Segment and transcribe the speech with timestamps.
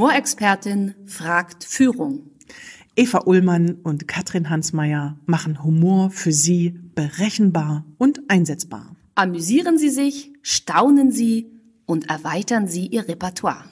[0.00, 2.30] Humorexpertin fragt Führung.
[2.96, 8.96] Eva Ullmann und Katrin Hansmeier machen Humor für Sie berechenbar und einsetzbar.
[9.14, 11.52] Amüsieren Sie sich, staunen Sie
[11.84, 13.64] und erweitern Sie Ihr Repertoire.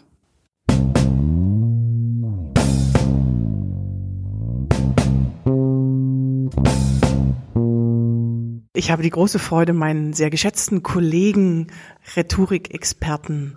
[8.74, 11.68] Ich habe die große Freude, meinen sehr geschätzten Kollegen,
[12.16, 13.54] Rhetorikexperten,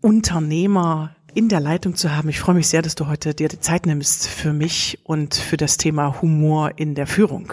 [0.00, 2.28] Unternehmer in der Leitung zu haben.
[2.28, 5.56] Ich freue mich sehr, dass du heute dir die Zeit nimmst für mich und für
[5.56, 7.52] das Thema Humor in der Führung.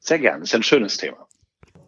[0.00, 1.26] Sehr gerne, ist ein schönes Thema.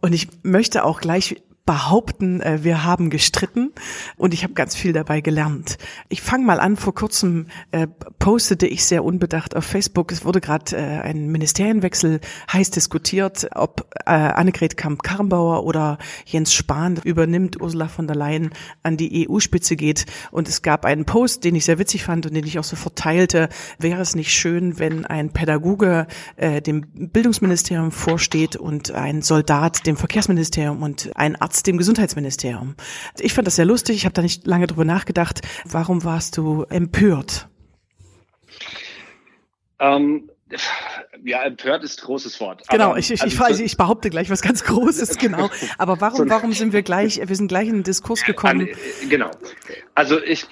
[0.00, 3.72] Und ich möchte auch gleich behaupten, äh, wir haben gestritten.
[4.16, 5.76] Und ich habe ganz viel dabei gelernt.
[6.08, 7.86] Ich fange mal an, vor kurzem äh,
[8.18, 13.86] postete ich sehr unbedacht auf Facebook, es wurde gerade äh, ein Ministerienwechsel heiß diskutiert, ob
[14.06, 18.50] äh, Annegret Kamp-Karrenbauer oder Jens Spahn übernimmt, Ursula von der Leyen
[18.82, 20.06] an die EU-Spitze geht.
[20.30, 22.96] Und es gab einen Post, den ich sehr witzig fand und den ich auch sofort
[22.96, 29.86] teilte, wäre es nicht schön, wenn ein Pädagoge äh, dem Bildungsministerium vorsteht und ein Soldat
[29.86, 32.76] dem Verkehrsministerium und ein Arzt Arzt dem Gesundheitsministerium.
[33.18, 35.40] Ich fand das sehr lustig, ich habe da nicht lange drüber nachgedacht.
[35.64, 37.48] Warum warst du empört?
[39.80, 40.30] Ähm,
[41.24, 42.62] ja, empört ist großes Wort.
[42.68, 45.50] Genau, ich, ich, also, ich, ich, behaupte gleich was ganz Großes, genau.
[45.76, 48.60] Aber warum, warum sind wir gleich, wir sind gleich in den Diskurs gekommen?
[48.62, 49.30] An, äh, genau.
[49.94, 50.46] Also ich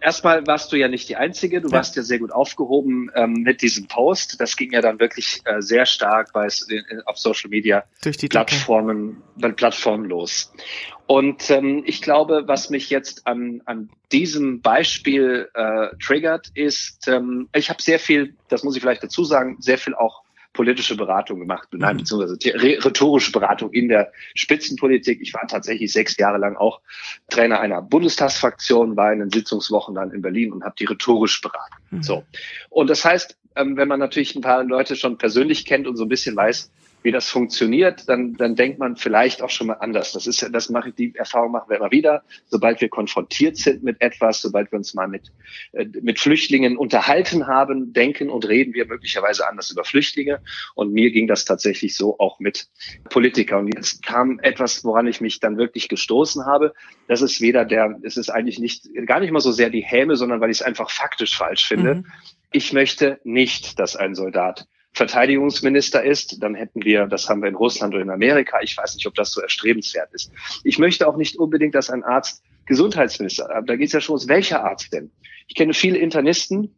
[0.00, 1.72] erstmal warst du ja nicht die Einzige, du ja.
[1.72, 4.40] warst ja sehr gut aufgehoben ähm, mit diesem Post.
[4.40, 6.48] Das ging ja dann wirklich äh, sehr stark bei,
[7.04, 9.22] auf Social Media Durch die Plattformen,
[9.56, 10.52] Plattformen los.
[11.08, 17.48] Und ähm, ich glaube, was mich jetzt an, an diesem Beispiel äh, triggert, ist, ähm,
[17.54, 21.40] ich habe sehr viel, das muss ich vielleicht dazu sagen, sehr viel auch politische Beratung
[21.40, 22.00] gemacht, nein, mhm.
[22.00, 25.22] beziehungsweise rhetorische Beratung in der Spitzenpolitik.
[25.22, 26.82] Ich war tatsächlich sechs Jahre lang auch
[27.30, 31.76] Trainer einer Bundestagsfraktion, war in den Sitzungswochen dann in Berlin und habe die rhetorisch beraten.
[31.90, 32.02] Mhm.
[32.02, 32.24] So.
[32.68, 36.04] Und das heißt, ähm, wenn man natürlich ein paar Leute schon persönlich kennt und so
[36.04, 36.70] ein bisschen weiß,
[37.02, 40.12] wie das funktioniert, dann, dann denkt man vielleicht auch schon mal anders.
[40.12, 42.22] Das ist, das mache ich, die Erfahrung machen wir immer wieder.
[42.46, 45.32] Sobald wir konfrontiert sind mit etwas, sobald wir uns mal mit,
[45.72, 50.40] äh, mit Flüchtlingen unterhalten haben, denken und reden wir möglicherweise anders über Flüchtlinge.
[50.74, 52.66] Und mir ging das tatsächlich so auch mit
[53.10, 53.66] Politikern.
[53.66, 56.74] Und jetzt kam etwas, woran ich mich dann wirklich gestoßen habe.
[57.06, 60.16] Das ist weder der, es ist eigentlich nicht, gar nicht mal so sehr die Häme,
[60.16, 61.96] sondern weil ich es einfach faktisch falsch finde.
[61.96, 62.06] Mhm.
[62.50, 67.54] Ich möchte nicht, dass ein Soldat Verteidigungsminister ist, dann hätten wir, das haben wir in
[67.54, 70.32] Russland oder in Amerika, ich weiß nicht, ob das so erstrebenswert ist.
[70.64, 74.28] Ich möchte auch nicht unbedingt, dass ein Arzt Gesundheitsminister, da geht es ja schon aus,
[74.28, 75.10] welcher Arzt denn?
[75.46, 76.74] Ich kenne viele Internisten,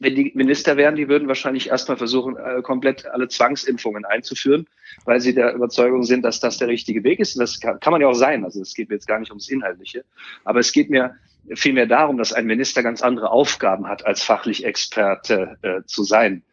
[0.00, 4.68] wenn die Minister wären, die würden wahrscheinlich erstmal versuchen, äh, komplett alle Zwangsimpfungen einzuführen,
[5.04, 7.36] weil sie der Überzeugung sind, dass das der richtige Weg ist.
[7.36, 8.44] Und das kann, kann man ja auch sein.
[8.44, 10.04] Also es geht mir jetzt gar nicht ums Inhaltliche.
[10.44, 11.16] Aber es geht mir
[11.54, 16.44] vielmehr darum, dass ein Minister ganz andere Aufgaben hat, als fachlich Experte äh, zu sein.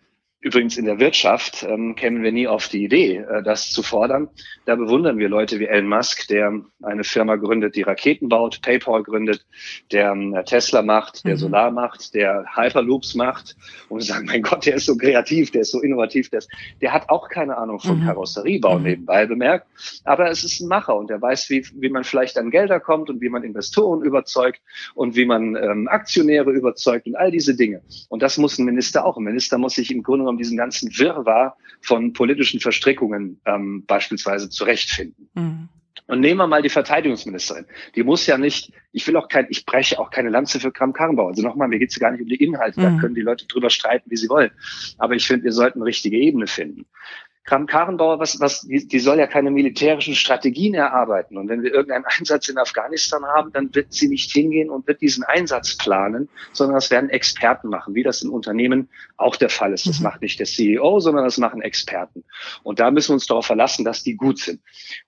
[0.46, 4.30] Übrigens in der Wirtschaft ähm, kämen wir nie auf die Idee, äh, das zu fordern.
[4.68, 9.02] Da bewundern wir Leute wie Elon Musk, der eine Firma gründet, die Raketen baut, PayPal
[9.02, 9.44] gründet,
[9.92, 11.40] der äh, Tesla macht, der mhm.
[11.40, 13.56] Solar macht, der Hyperloops macht.
[13.90, 16.52] Und wir sagen, mein Gott, der ist so kreativ, der ist so innovativ, der, ist,
[16.80, 18.06] der hat auch keine Ahnung von mhm.
[18.06, 18.84] Karosseriebau mhm.
[18.84, 19.66] nebenbei bemerkt.
[20.04, 23.10] Aber es ist ein Macher und er weiß, wie, wie man vielleicht an Gelder kommt
[23.10, 24.62] und wie man Investoren überzeugt
[24.94, 27.82] und wie man ähm, Aktionäre überzeugt und all diese Dinge.
[28.10, 29.18] Und das muss ein Minister auch.
[29.18, 34.50] Ein Minister muss sich im Grunde genommen diesen ganzen Wirrwarr von politischen Verstrickungen ähm, beispielsweise
[34.50, 35.30] zurechtfinden.
[35.34, 35.70] Mhm.
[36.08, 37.66] Und nehmen wir mal die Verteidigungsministerin.
[37.96, 40.94] Die muss ja nicht, ich will auch kein, ich breche auch keine Lanze für Kram
[40.94, 41.30] Karrenbauer.
[41.30, 42.84] Also nochmal, mir geht es gar nicht um die Inhalte, mhm.
[42.84, 44.52] da können die Leute drüber streiten, wie sie wollen.
[45.00, 46.86] Aber ich finde, wir sollten eine richtige Ebene finden.
[47.46, 51.38] Kram-Karrenbauer, was, was, die, die soll ja keine militärischen Strategien erarbeiten.
[51.38, 55.02] Und wenn wir irgendeinen Einsatz in Afghanistan haben, dann wird sie nicht hingehen und wird
[55.02, 59.74] diesen Einsatz planen, sondern das werden Experten machen, wie das in Unternehmen auch der Fall
[59.74, 59.88] ist.
[59.88, 60.06] Das mhm.
[60.06, 62.24] macht nicht der CEO, sondern das machen Experten.
[62.64, 64.60] Und da müssen wir uns darauf verlassen, dass die gut sind.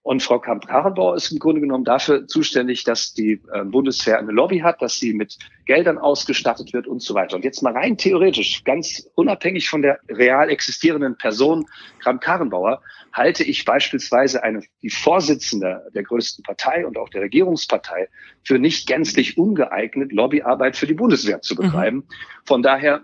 [0.04, 4.60] Und Frau Kramp-Karrenbauer ist im Grunde genommen dafür zuständig, dass die äh, Bundeswehr eine Lobby
[4.60, 7.36] hat, dass sie mit Geldern ausgestattet wird und so weiter.
[7.36, 11.66] Und jetzt mal rein theoretisch, ganz unabhängig von der real existierenden Person
[12.00, 12.82] Kramp-Karrenbauer,
[13.14, 18.10] halte ich beispielsweise eine, die Vorsitzende der größten Partei und auch der Regierungspartei
[18.44, 21.98] für nicht gänzlich ungeeignet, Lobbyarbeit für die Bundeswehr zu betreiben.
[21.98, 22.08] Mhm.
[22.46, 23.02] Von daher,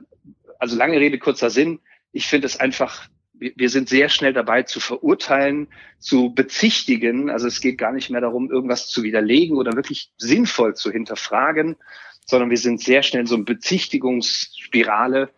[0.57, 1.79] also lange Rede, kurzer Sinn,
[2.11, 3.07] ich finde es einfach
[3.55, 5.67] wir sind sehr schnell dabei zu verurteilen,
[5.99, 7.29] zu bezichtigen.
[7.29, 11.75] Also es geht gar nicht mehr darum, irgendwas zu widerlegen oder wirklich sinnvoll zu hinterfragen,
[12.25, 15.29] sondern wir sind sehr schnell so eine Bezichtigungsspirale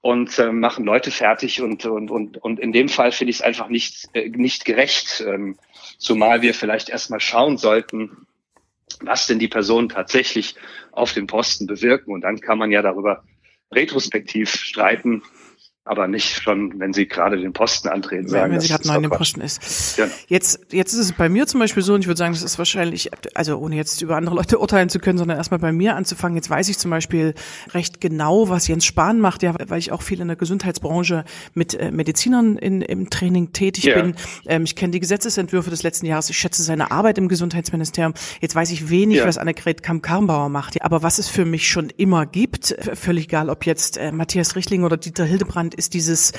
[0.00, 3.42] und äh, machen Leute fertig und, und, und, und in dem Fall finde ich es
[3.42, 5.58] einfach nicht, äh, nicht gerecht, ähm,
[5.98, 8.26] zumal wir vielleicht erstmal schauen sollten,
[9.02, 10.54] was denn die Personen tatsächlich
[10.92, 12.12] auf den Posten bewirken.
[12.12, 13.24] Und dann kann man ja darüber
[13.72, 15.22] retrospektiv streiten,
[15.84, 18.52] aber nicht schon, wenn sie gerade den Posten antreten sagen.
[18.52, 19.96] Wenn sie gerade neu in dem Posten ist.
[19.96, 20.10] Genau.
[20.28, 22.58] Jetzt, jetzt ist es bei mir zum Beispiel so, und ich würde sagen, das ist
[22.58, 26.36] wahrscheinlich, also ohne jetzt über andere Leute urteilen zu können, sondern erstmal bei mir anzufangen.
[26.36, 27.34] Jetzt weiß ich zum Beispiel
[27.72, 31.24] recht genau, was Jens Spahn macht, ja, weil ich auch viel in der Gesundheitsbranche
[31.54, 34.00] mit äh, Medizinern in, im Training tätig ja.
[34.00, 34.14] bin.
[34.46, 36.28] Ähm, ich kenne die Gesetzesentwürfe des letzten Jahres.
[36.28, 38.12] Ich schätze seine Arbeit im Gesundheitsministerium.
[38.40, 39.26] Jetzt weiß ich wenig, ja.
[39.26, 40.74] was Annegret Kamp-Karrenbauer macht.
[40.74, 44.56] Ja, aber was es für mich schon immer gibt, völlig egal, ob jetzt äh, Matthias
[44.56, 46.32] Richtling oder Dieter Hildebrand spannend ist dieses,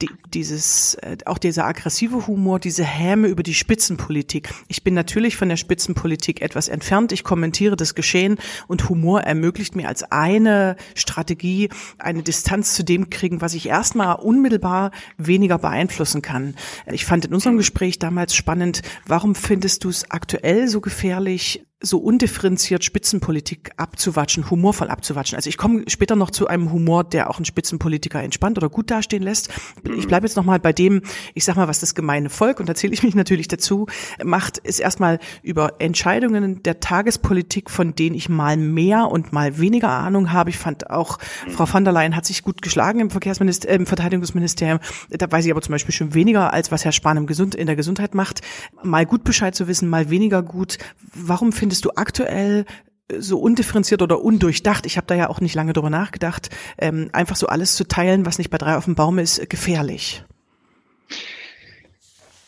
[0.00, 4.50] die, dieses, äh, auch dieser aggressive Humor, diese Häme über die Spitzenpolitik.
[4.68, 7.12] Ich bin natürlich von der Spitzenpolitik etwas entfernt.
[7.12, 8.38] Ich kommentiere das Geschehen
[8.68, 11.68] und Humor ermöglicht mir als eine Strategie
[11.98, 16.54] eine Distanz zu dem kriegen, was ich erstmal unmittelbar weniger beeinflussen kann.
[16.90, 21.98] Ich fand in unserem Gespräch damals spannend, warum findest du es aktuell so gefährlich, so
[21.98, 25.36] undifferenziert Spitzenpolitik abzuwatschen, humorvoll abzuwatschen.
[25.36, 28.90] Also ich komme später noch zu einem Humor, der auch einen Spitzenpolitiker entspannt oder gut
[28.90, 29.50] dastehen lässt.
[29.96, 31.02] Ich bleibe jetzt nochmal bei dem,
[31.34, 33.86] ich sag mal, was das gemeine Volk, und da zähle ich mich natürlich dazu,
[34.22, 39.90] macht, ist erstmal über Entscheidungen der Tagespolitik, von denen ich mal mehr und mal weniger
[39.90, 40.50] Ahnung habe.
[40.50, 41.18] Ich fand auch,
[41.48, 44.78] Frau van der Leyen hat sich gut geschlagen im Verkehrsministerium, äh, im Verteidigungsministerium.
[45.10, 47.66] Da weiß ich aber zum Beispiel schon weniger, als was Herr Spahn im Gesund, in
[47.66, 48.40] der Gesundheit macht.
[48.82, 50.78] Mal gut Bescheid zu wissen, mal weniger gut.
[51.14, 52.66] Warum finde findest du aktuell
[53.08, 57.08] äh, so undifferenziert oder undurchdacht, ich habe da ja auch nicht lange drüber nachgedacht, ähm,
[57.14, 60.22] einfach so alles zu teilen, was nicht bei drei auf dem Baum ist, gefährlich?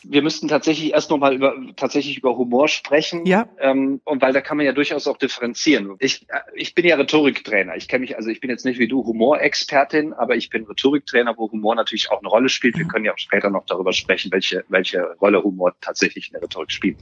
[0.07, 3.25] wir müssten tatsächlich erst nochmal über tatsächlich über Humor sprechen.
[3.25, 3.47] Ja.
[3.59, 5.95] Ähm, und weil da kann man ja durchaus auch differenzieren.
[5.99, 7.75] Ich, äh, ich bin ja Rhetoriktrainer.
[7.75, 11.35] Ich kenne mich, also ich bin jetzt nicht wie du Humorexpertin, aber ich bin Rhetoriktrainer,
[11.37, 12.77] wo Humor natürlich auch eine Rolle spielt.
[12.77, 12.89] Wir mhm.
[12.89, 16.71] können ja auch später noch darüber sprechen, welche, welche Rolle Humor tatsächlich in der Rhetorik
[16.71, 16.97] spielt.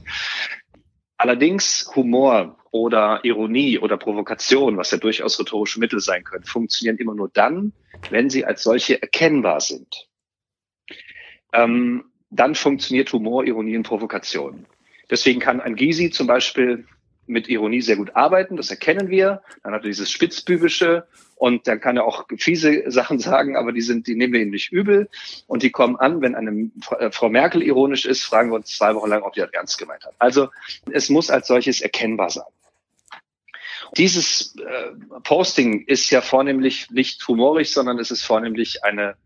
[1.24, 7.14] Allerdings Humor oder Ironie oder Provokation, was ja durchaus rhetorische Mittel sein können, funktionieren immer
[7.14, 7.72] nur dann,
[8.10, 10.06] wenn sie als solche erkennbar sind.
[11.54, 14.66] Ähm, dann funktioniert Humor, Ironie und Provokation.
[15.08, 16.86] Deswegen kann ein Gysi zum Beispiel
[17.26, 19.42] mit Ironie sehr gut arbeiten, das erkennen wir.
[19.62, 21.06] Dann hat er dieses Spitzbübische
[21.36, 24.50] und dann kann er auch fiese Sachen sagen, aber die sind, die nehmen wir ihm
[24.50, 25.08] nicht übel
[25.46, 28.94] und die kommen an, wenn eine äh, Frau Merkel ironisch ist, fragen wir uns zwei
[28.94, 30.14] Wochen lang, ob die das ernst gemeint hat.
[30.18, 30.48] Also
[30.90, 32.44] es muss als solches erkennbar sein.
[33.96, 39.16] Dieses äh, Posting ist ja vornehmlich nicht humorisch, sondern es ist vornehmlich eine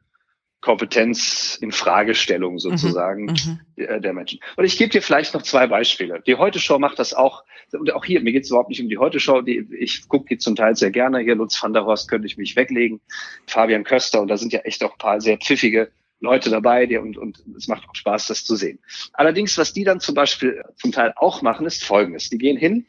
[0.60, 4.40] Kompetenz in Fragestellung mhm, sozusagen mhm, der Menschen.
[4.56, 6.20] Und ich gebe dir vielleicht noch zwei Beispiele.
[6.26, 7.44] Die Heute Show macht das auch.
[7.72, 9.40] Und auch hier, mir geht es überhaupt nicht um die Heute Show.
[9.40, 11.20] Die, ich gucke die zum Teil sehr gerne.
[11.20, 13.00] Hier Lutz van der Horst könnte ich mich weglegen.
[13.46, 14.20] Fabian Köster.
[14.20, 15.90] Und da sind ja echt auch ein paar sehr pfiffige
[16.20, 18.81] Leute dabei, die, und, und es macht auch Spaß, das zu sehen.
[19.12, 22.28] Allerdings, was die dann zum Beispiel zum Teil auch machen, ist Folgendes.
[22.28, 22.87] Die gehen hin.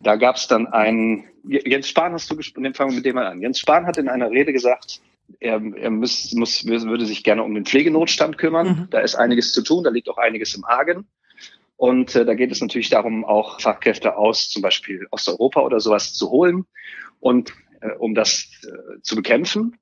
[0.00, 3.26] Da gab es dann einen, Jens Spahn hast du gesprochen, fangen wir mit dem mal
[3.26, 3.40] an.
[3.40, 5.00] Jens Spahn hat in einer Rede gesagt,
[5.38, 8.66] er, er muss, muss, würde sich gerne um den Pflegenotstand kümmern.
[8.66, 8.86] Mhm.
[8.90, 11.06] Da ist einiges zu tun, da liegt auch einiges im Argen.
[11.76, 16.12] Und äh, da geht es natürlich darum, auch Fachkräfte aus zum Beispiel Osteuropa oder sowas
[16.12, 16.66] zu holen
[17.20, 19.78] und äh, um das äh, zu bekämpfen.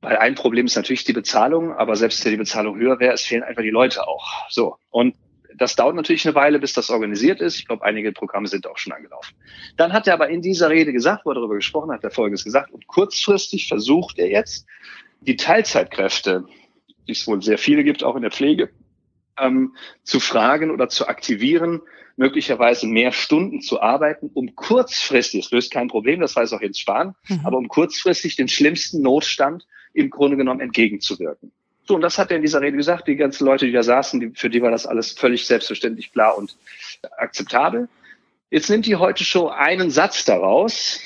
[0.00, 3.22] Weil ein Problem ist natürlich die Bezahlung, aber selbst wenn die Bezahlung höher wäre, es
[3.22, 4.48] fehlen einfach die Leute auch.
[4.50, 4.76] So.
[4.90, 5.16] Und
[5.56, 7.58] das dauert natürlich eine Weile, bis das organisiert ist.
[7.58, 9.34] Ich glaube, einige Programme sind auch schon angelaufen.
[9.76, 12.44] Dann hat er aber in dieser Rede gesagt, wo er darüber gesprochen hat, er Folgendes
[12.44, 12.72] gesagt.
[12.72, 14.66] Und kurzfristig versucht er jetzt,
[15.20, 16.44] die Teilzeitkräfte,
[17.06, 18.70] die es wohl sehr viele gibt, auch in der Pflege,
[19.38, 21.80] ähm, zu fragen oder zu aktivieren,
[22.16, 26.78] möglicherweise mehr Stunden zu arbeiten, um kurzfristig, das löst kein Problem, das weiß auch Jens
[26.78, 27.40] Spahn, mhm.
[27.44, 31.52] aber um kurzfristig den schlimmsten Notstand im Grunde genommen entgegenzuwirken.
[31.86, 33.08] So, und das hat er in dieser Rede gesagt.
[33.08, 36.36] Die ganzen Leute, die da saßen, die, für die war das alles völlig selbstverständlich klar
[36.36, 36.56] und
[37.18, 37.88] akzeptabel.
[38.50, 41.00] Jetzt nimmt die heute Show einen Satz daraus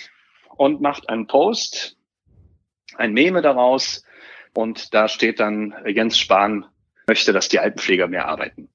[0.57, 1.97] und macht einen Post,
[2.97, 4.05] ein Meme daraus.
[4.55, 6.67] Und da steht dann, Jens Spahn
[7.07, 8.69] möchte, dass die Altenpfleger mehr arbeiten.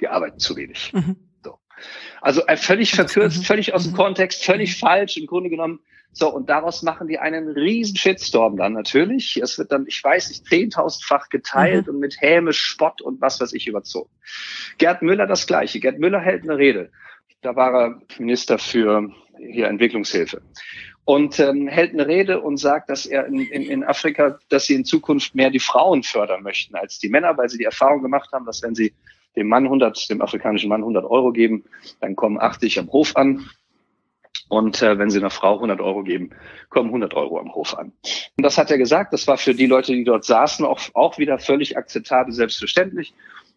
[0.00, 0.92] Die arbeiten zu wenig.
[0.92, 1.16] Mhm.
[1.42, 1.58] So.
[2.20, 3.42] Also äh, völlig verkürzt, mhm.
[3.42, 3.96] völlig aus dem mhm.
[3.96, 5.16] Kontext, völlig falsch.
[5.16, 5.80] Im Grunde genommen
[6.16, 9.36] so, und daraus machen die einen riesen Shitstorm dann natürlich.
[9.36, 11.94] Es wird dann, ich weiß nicht, zehntausendfach geteilt mhm.
[11.94, 14.10] und mit Häme, Spott und was weiß ich überzogen.
[14.78, 15.80] Gerd Müller das Gleiche.
[15.80, 16.92] Gerd Müller hält eine Rede.
[17.42, 20.40] Da war er Minister für hier Entwicklungshilfe
[21.04, 24.74] und ähm, hält eine Rede und sagt, dass er in, in, in Afrika, dass sie
[24.74, 28.30] in Zukunft mehr die Frauen fördern möchten als die Männer, weil sie die Erfahrung gemacht
[28.32, 28.94] haben, dass wenn sie
[29.34, 31.64] dem Mann 100, dem afrikanischen Mann 100 Euro geben,
[32.00, 33.50] dann kommen 80 am Hof an
[34.54, 36.30] und äh, wenn Sie einer Frau 100 Euro geben,
[36.68, 37.92] kommen 100 Euro am Hof an.
[38.36, 39.12] Und das hat er gesagt.
[39.12, 43.14] Das war für die Leute, die dort saßen, auch, auch wieder völlig akzeptabel, selbstverständlich.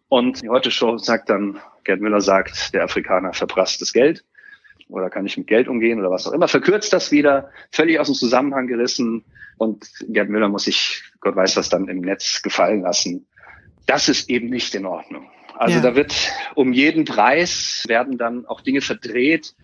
[0.08, 4.24] Und die Heute-Show sagt dann, Gerd Müller sagt, der Afrikaner verprasst das Geld
[4.88, 8.06] oder kann ich mit Geld umgehen oder was auch immer, verkürzt das wieder, völlig aus
[8.06, 9.24] dem Zusammenhang gerissen
[9.58, 13.26] und Gerd Müller muss sich, Gott weiß was, dann im Netz gefallen lassen.
[13.86, 15.30] Das ist eben nicht in Ordnung.
[15.56, 15.82] Also ja.
[15.82, 16.14] da wird
[16.54, 19.54] um jeden Preis werden dann auch Dinge verdreht,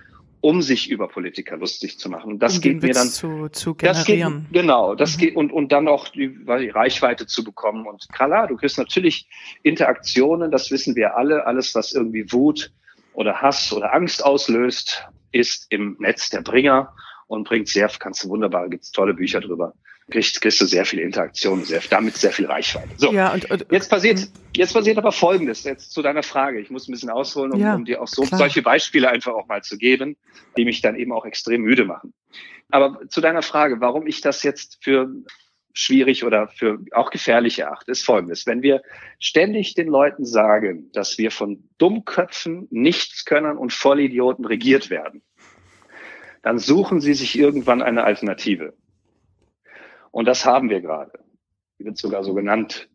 [0.44, 2.32] um sich über Politiker lustig zu machen.
[2.32, 4.42] Und das um geht mir dann zu, zu generieren.
[4.42, 5.20] Das geht, genau, das mhm.
[5.20, 7.86] geht und und dann auch die, die Reichweite zu bekommen.
[7.86, 9.26] Und klar, du kriegst natürlich
[9.62, 11.46] Interaktionen, das wissen wir alle.
[11.46, 12.70] Alles, was irgendwie Wut
[13.14, 16.94] oder Hass oder Angst auslöst, ist im Netz der Bringer
[17.26, 19.72] und bringt sehr, kannst du wunderbar, gibt's tolle Bücher drüber
[20.10, 22.90] kriegst, kriegst du sehr viel Interaktion, sehr, damit sehr viel Reichweite.
[22.96, 26.60] So, ja, und, und, jetzt passiert, jetzt passiert aber Folgendes, jetzt zu deiner Frage.
[26.60, 29.46] Ich muss ein bisschen ausholen, um, ja, um dir auch so, solche Beispiele einfach auch
[29.46, 30.16] mal zu geben,
[30.56, 32.12] die mich dann eben auch extrem müde machen.
[32.70, 35.08] Aber zu deiner Frage, warum ich das jetzt für
[35.74, 38.46] schwierig oder für auch gefährlich erachte, ist folgendes.
[38.46, 38.82] Wenn wir
[39.18, 45.22] ständig den Leuten sagen, dass wir von Dummköpfen, Nichtskönnern und Vollidioten regiert werden,
[46.42, 48.74] dann suchen sie sich irgendwann eine Alternative.
[50.14, 51.10] Und das haben wir gerade.
[51.76, 52.88] Die wird sogar so genannt.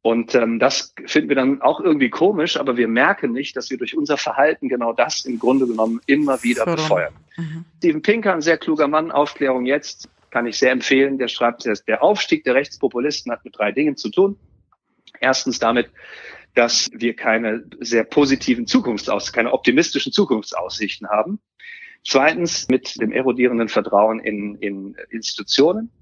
[0.00, 3.78] Und ähm, das finden wir dann auch irgendwie komisch, aber wir merken nicht, dass wir
[3.78, 6.76] durch unser Verhalten genau das im Grunde genommen immer wieder Fördern.
[6.76, 7.14] befeuern.
[7.36, 7.64] Mhm.
[7.78, 11.18] Steven Pinker, ein sehr kluger Mann, Aufklärung jetzt, kann ich sehr empfehlen.
[11.18, 14.38] Der schreibt, der Aufstieg der Rechtspopulisten hat mit drei Dingen zu tun.
[15.18, 15.90] Erstens damit,
[16.54, 21.40] dass wir keine sehr positiven Zukunftsaus, keine optimistischen Zukunftsaussichten haben.
[22.06, 25.99] Zweitens mit dem erodierenden Vertrauen in, in Institutionen in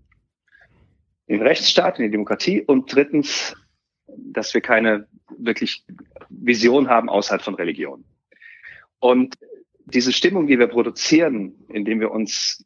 [1.29, 3.55] den Rechtsstaat, in die Demokratie und drittens,
[4.07, 5.07] dass wir keine
[5.37, 5.85] wirklich
[6.29, 8.05] Vision haben außerhalb von Religion.
[8.99, 9.37] Und
[9.85, 12.65] diese Stimmung, die wir produzieren, indem wir uns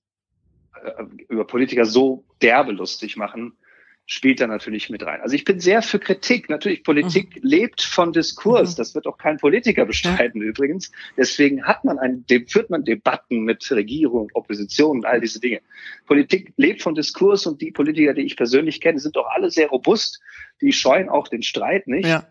[0.82, 3.56] äh, über Politiker so derbe lustig machen,
[4.06, 5.20] spielt da natürlich mit rein.
[5.20, 6.48] Also ich bin sehr für Kritik.
[6.48, 7.48] Natürlich, Politik mhm.
[7.48, 8.72] lebt von Diskurs.
[8.72, 8.76] Mhm.
[8.76, 10.48] Das wird auch kein Politiker bestreiten ja.
[10.48, 10.90] übrigens.
[11.16, 15.60] Deswegen hat man ein, führt man Debatten mit Regierung, Opposition und all diese Dinge.
[16.06, 19.68] Politik lebt von Diskurs und die Politiker, die ich persönlich kenne, sind doch alle sehr
[19.68, 20.20] robust.
[20.60, 22.08] Die scheuen auch den Streit nicht.
[22.08, 22.26] Ja.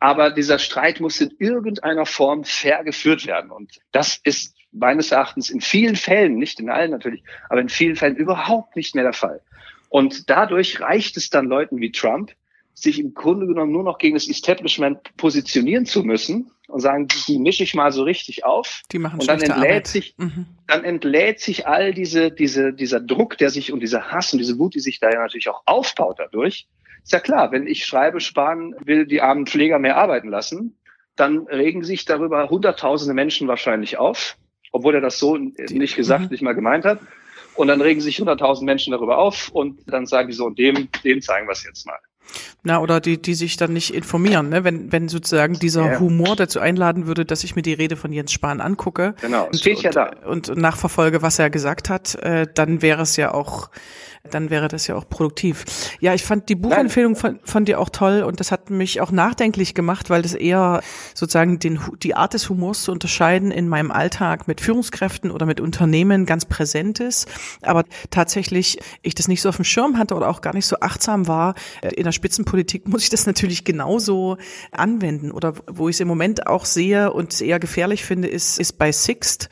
[0.00, 3.50] Aber dieser Streit muss in irgendeiner Form fair geführt werden.
[3.50, 7.96] Und das ist meines Erachtens in vielen Fällen, nicht in allen natürlich, aber in vielen
[7.96, 9.42] Fällen überhaupt nicht mehr der Fall.
[9.90, 12.32] Und dadurch reicht es dann Leuten wie Trump,
[12.72, 17.38] sich im Grunde genommen nur noch gegen das Establishment positionieren zu müssen und sagen, die
[17.38, 18.82] mische ich mal so richtig auf.
[18.92, 19.86] Die machen und dann entlädt Arbeit.
[19.88, 20.46] sich, mhm.
[20.68, 24.58] dann entlädt sich all diese, diese, dieser Druck, der sich und dieser Hass und diese
[24.58, 26.68] Wut, die sich da ja natürlich auch aufbaut dadurch.
[27.02, 30.78] Ist ja klar, wenn ich schreibe, Spahn will die armen Pfleger mehr arbeiten lassen,
[31.16, 34.36] dann regen sich darüber hunderttausende Menschen wahrscheinlich auf,
[34.70, 36.28] obwohl er das so die, nicht gesagt, mhm.
[36.30, 37.00] nicht mal gemeint hat.
[37.60, 41.20] Und dann regen sich 100.000 Menschen darüber auf und dann sagen die so, dem, dem
[41.20, 41.98] zeigen wir es jetzt mal.
[42.62, 44.64] Na, oder die, die sich dann nicht informieren, ne?
[44.64, 46.00] Wenn, wenn sozusagen dieser ja.
[46.00, 49.14] Humor dazu einladen würde, dass ich mir die Rede von Jens Spahn angucke.
[49.20, 50.10] Genau, und, steht ja da.
[50.24, 53.68] Und, und nachverfolge, was er gesagt hat, äh, dann wäre es ja auch
[54.28, 55.64] dann wäre das ja auch produktiv.
[56.00, 59.10] Ja, ich fand die Buchempfehlung von, von dir auch toll und das hat mich auch
[59.10, 60.82] nachdenklich gemacht, weil das eher
[61.14, 65.60] sozusagen den, die Art des Humors zu unterscheiden in meinem Alltag mit Führungskräften oder mit
[65.60, 67.28] Unternehmen ganz präsent ist.
[67.62, 70.76] Aber tatsächlich ich das nicht so auf dem Schirm hatte oder auch gar nicht so
[70.80, 71.54] achtsam war.
[71.82, 74.36] In der Spitzenpolitik muss ich das natürlich genauso
[74.72, 75.30] anwenden.
[75.30, 78.92] Oder wo ich es im Moment auch sehe und eher gefährlich finde, ist, ist bei
[78.92, 79.48] Sixt,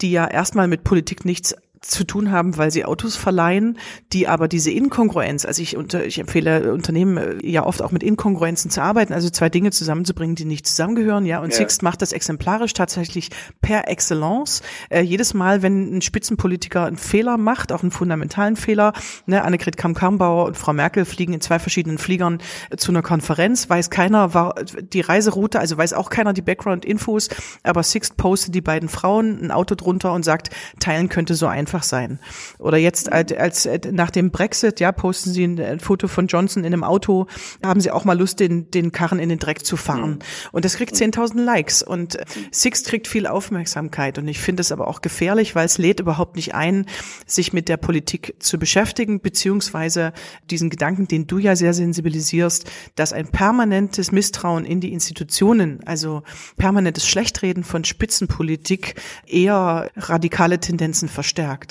[0.00, 3.78] die ja erstmal mit Politik nichts zu tun haben, weil sie Autos verleihen,
[4.12, 8.02] die aber diese Inkongruenz, also ich, unter, ich empfehle Unternehmen äh, ja oft auch mit
[8.02, 11.56] Inkongruenzen zu arbeiten, also zwei Dinge zusammenzubringen, die nicht zusammengehören, ja, und ja.
[11.56, 14.62] Sixt macht das exemplarisch tatsächlich per Excellence.
[14.90, 18.92] Äh, jedes Mal, wenn ein Spitzenpolitiker einen Fehler macht, auch einen fundamentalen Fehler,
[19.26, 22.38] ne, Annegret Kamm-Karrenbauer und Frau Merkel fliegen in zwei verschiedenen Fliegern
[22.70, 27.28] äh, zu einer Konferenz, weiß keiner war die Reiseroute, also weiß auch keiner die Background-Infos,
[27.64, 31.71] aber Sixt postet die beiden Frauen ein Auto drunter und sagt, teilen könnte so einfach
[31.72, 32.18] einfach sein.
[32.58, 36.72] Oder jetzt als, als nach dem Brexit, ja, posten Sie ein Foto von Johnson in
[36.72, 37.26] einem Auto,
[37.64, 40.18] haben Sie auch mal Lust, den, den Karren in den Dreck zu fahren.
[40.52, 42.18] Und das kriegt 10.000 Likes und
[42.50, 46.36] Six kriegt viel Aufmerksamkeit und ich finde es aber auch gefährlich, weil es lädt überhaupt
[46.36, 46.86] nicht ein,
[47.26, 50.12] sich mit der Politik zu beschäftigen, beziehungsweise
[50.50, 56.22] diesen Gedanken, den du ja sehr sensibilisierst, dass ein permanentes Misstrauen in die Institutionen, also
[56.56, 61.61] permanentes Schlechtreden von Spitzenpolitik eher radikale Tendenzen verstärkt.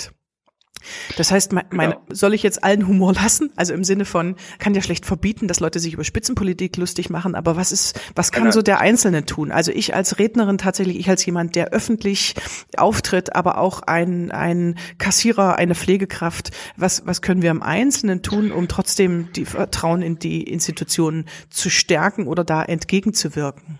[1.16, 2.02] Das heißt, mein, mein, genau.
[2.10, 3.50] soll ich jetzt allen Humor lassen?
[3.56, 7.34] Also im Sinne von, kann ja schlecht verbieten, dass Leute sich über Spitzenpolitik lustig machen,
[7.34, 8.54] aber was ist, was kann genau.
[8.54, 9.50] so der Einzelne tun?
[9.52, 12.34] Also ich als Rednerin tatsächlich, ich als jemand, der öffentlich
[12.76, 18.52] auftritt, aber auch ein, ein Kassierer, eine Pflegekraft, was, was können wir im Einzelnen tun,
[18.52, 23.78] um trotzdem die Vertrauen in die Institutionen zu stärken oder da entgegenzuwirken?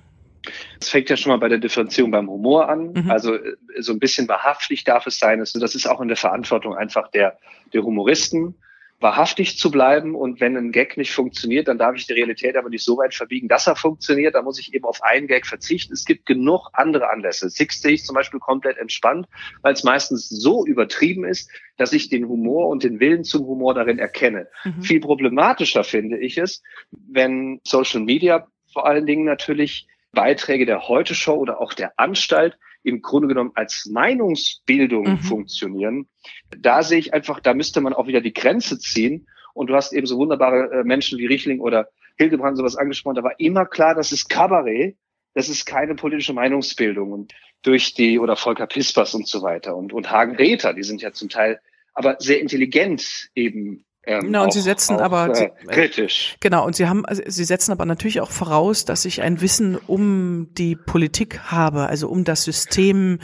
[0.80, 2.92] Es fängt ja schon mal bei der Differenzierung beim Humor an.
[2.92, 3.10] Mhm.
[3.10, 5.38] Also äh, so ein bisschen wahrhaftig darf es sein.
[5.38, 7.38] Das ist auch in der Verantwortung einfach der,
[7.72, 8.56] der Humoristen,
[9.02, 10.14] wahrhaftig zu bleiben.
[10.14, 13.14] Und wenn ein Gag nicht funktioniert, dann darf ich die Realität aber nicht so weit
[13.14, 14.34] verbiegen, dass er funktioniert.
[14.34, 15.92] Da muss ich eben auf einen Gag verzichten.
[15.92, 17.50] Es gibt genug andere Anlässe.
[17.50, 19.26] Six sehe ich zum Beispiel komplett entspannt,
[19.62, 23.74] weil es meistens so übertrieben ist, dass ich den Humor und den Willen zum Humor
[23.74, 24.48] darin erkenne.
[24.64, 24.82] Mhm.
[24.82, 31.14] Viel problematischer finde ich es, wenn Social Media vor allen Dingen natürlich Beiträge der Heute
[31.14, 35.18] Show oder auch der Anstalt im Grunde genommen als Meinungsbildung mhm.
[35.18, 36.08] funktionieren.
[36.56, 39.28] Da sehe ich einfach, da müsste man auch wieder die Grenze ziehen.
[39.54, 41.88] Und du hast eben so wunderbare äh, Menschen wie Richling oder
[42.18, 43.16] Hildebrand sowas angesprochen.
[43.16, 44.96] Da war immer klar, das ist Kabarett.
[45.34, 47.12] Das ist keine politische Meinungsbildung.
[47.12, 51.00] Und durch die, oder Volker Pispers und so weiter und, und Hagen Räther, die sind
[51.00, 51.60] ja zum Teil
[51.94, 56.36] aber sehr intelligent eben ähm, genau, und sie setzen auch, aber äh, kritisch.
[56.40, 59.76] Genau, und sie haben, also sie setzen aber natürlich auch voraus, dass ich ein Wissen
[59.76, 63.20] um die Politik habe, also um das System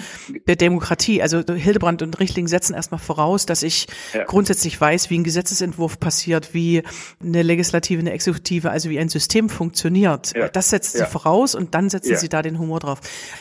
[0.47, 1.21] der Demokratie.
[1.21, 4.23] Also Hildebrand und Richtling setzen erstmal voraus, dass ich ja.
[4.23, 6.85] grundsätzlich weiß, wie ein Gesetzesentwurf passiert, wie
[7.21, 10.33] eine Legislative, eine Exekutive, also wie ein System funktioniert.
[10.37, 10.49] Ja.
[10.49, 11.07] Das setzt ja.
[11.07, 13.01] sie voraus und dann setzen sie da den Humor drauf.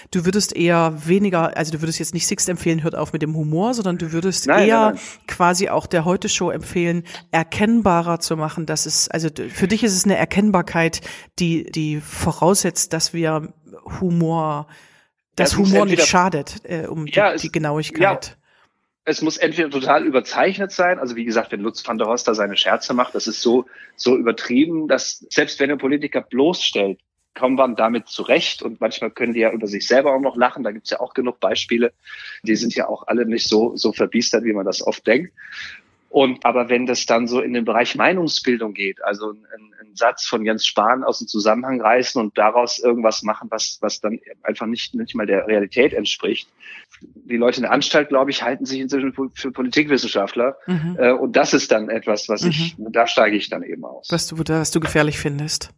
[0.10, 3.36] Du würdest eher weniger, also du würdest jetzt nicht Sixt empfehlen, hört auf mit dem
[3.36, 5.28] Humor, sondern du würdest nein, eher nein, nein.
[5.28, 10.06] quasi auch der Heute-Show empfehlen, erkennbarer zu machen, dass es, also für dich ist es
[10.06, 11.02] eine Erkennbarkeit,
[11.40, 13.54] die, die voraussetzt, dass wir
[14.00, 14.68] Humor,
[15.36, 18.28] dass ja, Humor nicht schadet, äh, um ja, die, es, die, Genauigkeit.
[18.28, 18.36] Ja,
[19.06, 22.34] es muss entweder total überzeichnet sein, also wie gesagt, wenn Lutz van der Horst da
[22.34, 23.66] seine Scherze macht, das ist so,
[23.96, 27.00] so übertrieben, dass selbst wenn ein Politiker bloßstellt,
[27.38, 30.64] kommen wir damit zurecht und manchmal können die ja über sich selber auch noch lachen.
[30.64, 31.94] Da gibt's ja auch genug Beispiele.
[32.42, 35.32] Die sind ja auch alle nicht so, so verbiestert, wie man das oft denkt.
[36.10, 40.26] Und aber wenn das dann so in den Bereich Meinungsbildung geht, also ein, ein Satz
[40.26, 44.68] von Jens Spahn aus dem Zusammenhang reißen und daraus irgendwas machen, was, was dann einfach
[44.68, 46.50] nicht, nicht mal der Realität entspricht.
[47.02, 50.58] Die Leute in der Anstalt, glaube ich, halten sich inzwischen für Politikwissenschaftler.
[50.66, 50.98] Mhm.
[50.98, 52.92] Äh, und das ist dann etwas, was ich, mhm.
[52.92, 54.08] da steige ich dann eben aus.
[54.10, 55.72] Was du, was du gefährlich findest.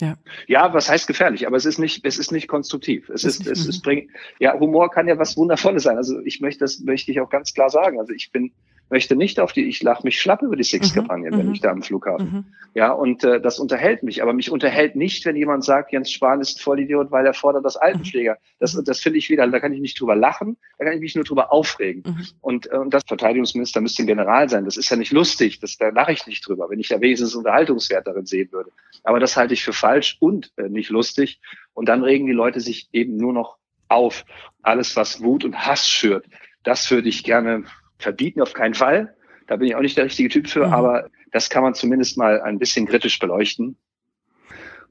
[0.00, 0.14] Ja.
[0.46, 1.46] ja, was heißt gefährlich?
[1.46, 3.10] Aber es ist nicht, es ist nicht konstruktiv.
[3.10, 3.82] Es ist, es, es mhm.
[3.82, 5.98] bringt, ja, Humor kann ja was Wundervolles sein.
[5.98, 8.00] Also ich möchte, das möchte ich auch ganz klar sagen.
[8.00, 8.50] Also ich bin,
[8.90, 11.52] möchte nicht auf die, ich lache mich schlapp über die Six-Kampagnen, mhm, wenn mhm.
[11.52, 12.32] ich da am Flughafen.
[12.32, 12.44] Mhm.
[12.74, 14.22] Ja, und äh, das unterhält mich.
[14.22, 17.76] Aber mich unterhält nicht, wenn jemand sagt, Jens Spahn ist Vollidiot, weil er fordert das
[17.76, 18.36] Altenpfleger.
[18.58, 21.14] Das, das finde ich wieder, da kann ich nicht drüber lachen, da kann ich mich
[21.14, 22.02] nur drüber aufregen.
[22.04, 22.26] Mhm.
[22.40, 24.64] Und, äh, und das Verteidigungsminister müsste ein General sein.
[24.64, 27.34] Das ist ja nicht lustig, das, da lache ich nicht drüber, wenn ich da wenigstens
[27.34, 28.70] Unterhaltungswert darin sehen würde.
[29.04, 31.40] Aber das halte ich für falsch und äh, nicht lustig.
[31.74, 33.56] Und dann regen die Leute sich eben nur noch
[33.88, 34.24] auf.
[34.62, 36.26] Alles, was Wut und Hass schürt,
[36.62, 37.64] das würde ich gerne
[38.00, 39.14] verbieten auf keinen Fall.
[39.46, 40.72] Da bin ich auch nicht der richtige Typ für, mhm.
[40.72, 43.76] aber das kann man zumindest mal ein bisschen kritisch beleuchten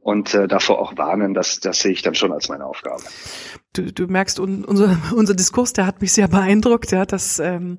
[0.02, 3.04] und äh, davor auch warnen, das, das sehe ich dann schon als meine Aufgabe.
[3.74, 6.92] Du, du merkst, un, unser, unser Diskurs, der hat mich sehr beeindruckt.
[6.92, 7.78] Ja, das, ähm,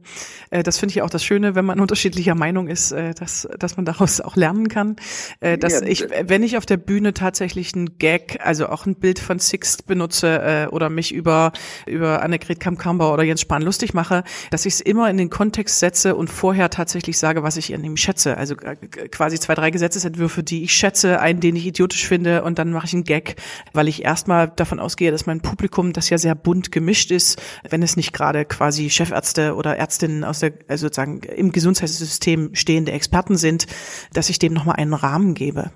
[0.50, 3.76] äh, das finde ich auch das Schöne, wenn man unterschiedlicher Meinung ist, äh, dass, dass
[3.76, 4.94] man daraus auch lernen kann.
[5.40, 8.94] Äh, dass ja, ich, wenn ich auf der Bühne tatsächlich ein Gag, also auch ein
[8.94, 11.50] Bild von Sixt benutze äh, oder mich über
[11.86, 14.22] über Annegret Kamp-Kambauer oder Jens Spahn lustig mache,
[14.52, 17.82] dass ich es immer in den Kontext setze und vorher tatsächlich sage, was ich an
[17.82, 18.36] ihm schätze.
[18.36, 18.76] Also äh,
[19.08, 22.86] quasi zwei, drei Gesetzesentwürfe, die ich schätze, einen, den ich idiotisch finde, und dann mache
[22.86, 23.34] ich einen Gag,
[23.72, 27.40] weil ich erstmal davon ausgehe, dass mein Publikum Publikum, das ja sehr bunt gemischt ist,
[27.68, 32.92] wenn es nicht gerade quasi Chefärzte oder Ärztinnen aus der, also sozusagen im Gesundheitssystem stehende
[32.92, 33.66] Experten sind,
[34.12, 35.72] dass ich dem nochmal einen Rahmen gebe.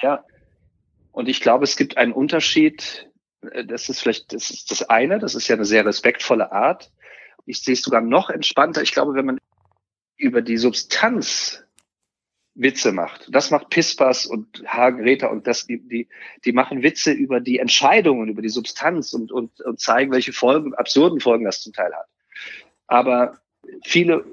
[0.00, 0.24] Ja.
[1.12, 3.10] Und ich glaube, es gibt einen Unterschied.
[3.50, 5.18] Äh, das ist vielleicht, das ist das eine.
[5.18, 6.92] Das ist ja eine sehr respektvolle Art.
[7.46, 8.82] Ich sehe es sogar noch entspannter.
[8.82, 9.38] Ich glaube, wenn man
[10.16, 11.64] über die Substanz
[12.60, 13.28] Witze macht.
[13.30, 16.08] Das macht Pispas und Hagen und das, die, die,
[16.44, 20.74] die machen Witze über die Entscheidungen, über die Substanz und, und, und zeigen, welche Folgen,
[20.74, 22.06] absurden Folgen das zum Teil hat.
[22.86, 23.38] Aber
[23.82, 24.24] viele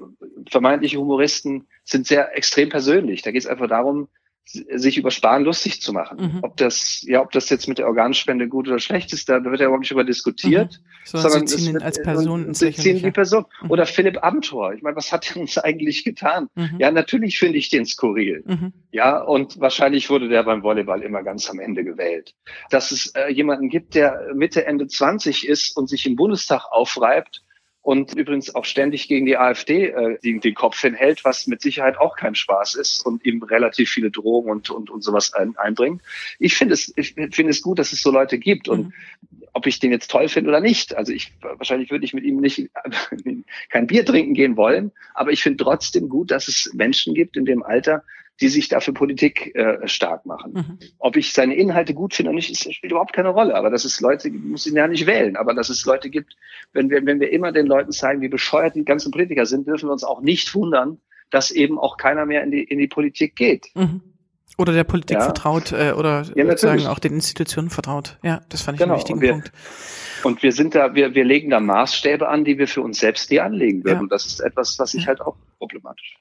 [0.50, 3.22] vermeintliche Humoristen sind sehr extrem persönlich.
[3.22, 4.08] Da geht es einfach darum,
[4.50, 6.18] sich über Sparen lustig zu machen.
[6.20, 6.38] Mhm.
[6.42, 9.60] Ob das, ja, ob das jetzt mit der Organspende gut oder schlecht ist, da wird
[9.60, 10.72] ja überhaupt nicht über diskutiert.
[10.72, 10.84] Mhm.
[11.04, 13.44] So, sondern sie ziehen ihn als Person ins sie ziehen die Person.
[13.62, 13.70] Mhm.
[13.70, 14.72] Oder Philipp Amthor.
[14.72, 16.48] Ich meine, was hat er uns eigentlich getan?
[16.54, 16.76] Mhm.
[16.78, 18.42] Ja, natürlich finde ich den skurril.
[18.46, 18.72] Mhm.
[18.90, 22.34] Ja, und wahrscheinlich wurde der beim Volleyball immer ganz am Ende gewählt.
[22.70, 27.42] Dass es äh, jemanden gibt, der Mitte, Ende 20 ist und sich im Bundestag aufreibt
[27.88, 31.96] und übrigens auch ständig gegen die AfD äh, den, den Kopf hinhält, was mit Sicherheit
[31.96, 36.02] auch kein Spaß ist und ihm relativ viele Drogen und, und, und sowas ein, einbringt.
[36.38, 38.92] Ich finde es, ich finde es gut, dass es so Leute gibt und mhm.
[39.54, 40.98] ob ich den jetzt toll finde oder nicht.
[40.98, 42.68] Also ich, wahrscheinlich würde ich mit ihm nicht
[43.70, 47.46] kein Bier trinken gehen wollen, aber ich finde trotzdem gut, dass es Menschen gibt in
[47.46, 48.04] dem Alter,
[48.40, 50.52] die sich dafür Politik äh, stark machen.
[50.52, 50.78] Mhm.
[50.98, 53.56] Ob ich seine Inhalte gut finde oder nicht, ist, spielt überhaupt keine Rolle.
[53.56, 56.36] Aber dass es Leute, muss ich ja nicht wählen, aber dass es Leute gibt,
[56.72, 59.88] wenn wir, wenn wir immer den Leuten zeigen, wie bescheuert die ganzen Politiker sind, dürfen
[59.88, 60.98] wir uns auch nicht wundern,
[61.30, 63.70] dass eben auch keiner mehr in die, in die Politik geht.
[63.74, 64.02] Mhm.
[64.56, 65.24] Oder der Politik ja.
[65.24, 68.18] vertraut äh, oder ja, sozusagen auch den Institutionen vertraut.
[68.24, 68.94] Ja, das fand ich genau.
[68.94, 69.52] einen wichtigen und wir, Punkt.
[70.24, 73.30] Und wir sind da, wir, wir legen da Maßstäbe an, die wir für uns selbst
[73.30, 73.96] nie anlegen würden.
[73.96, 74.00] Ja.
[74.00, 76.18] Und das ist etwas, was ich halt auch problematisch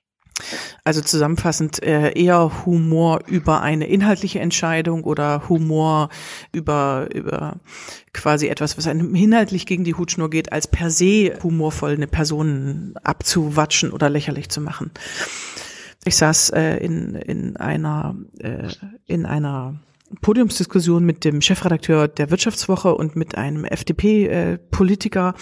[0.84, 6.10] also zusammenfassend äh, eher Humor über eine inhaltliche Entscheidung oder Humor
[6.52, 7.58] über über
[8.14, 12.94] quasi etwas, was einem inhaltlich gegen die Hutschnur geht, als per se humorvoll eine Person
[13.04, 14.92] abzuwatschen oder lächerlich zu machen.
[16.06, 18.70] Ich saß äh, in in einer äh,
[19.06, 19.80] in einer
[20.22, 25.34] Podiumsdiskussion mit dem Chefredakteur der Wirtschaftswoche und mit einem FDP-Politiker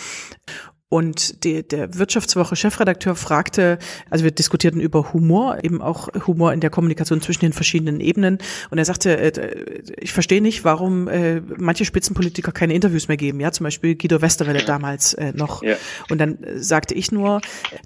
[0.87, 3.79] und die, der Wirtschaftswoche Chefredakteur fragte,
[4.11, 8.37] also wir diskutierten über Humor, eben auch Humor in der Kommunikation zwischen den verschiedenen Ebenen.
[8.69, 13.39] Und er sagte, äh, ich verstehe nicht, warum äh, manche Spitzenpolitiker keine Interviews mehr geben.
[13.39, 15.63] Ja, zum Beispiel Guido Westerwelle damals äh, noch.
[15.63, 15.75] Ja.
[16.09, 17.41] Und dann sagte ich nur,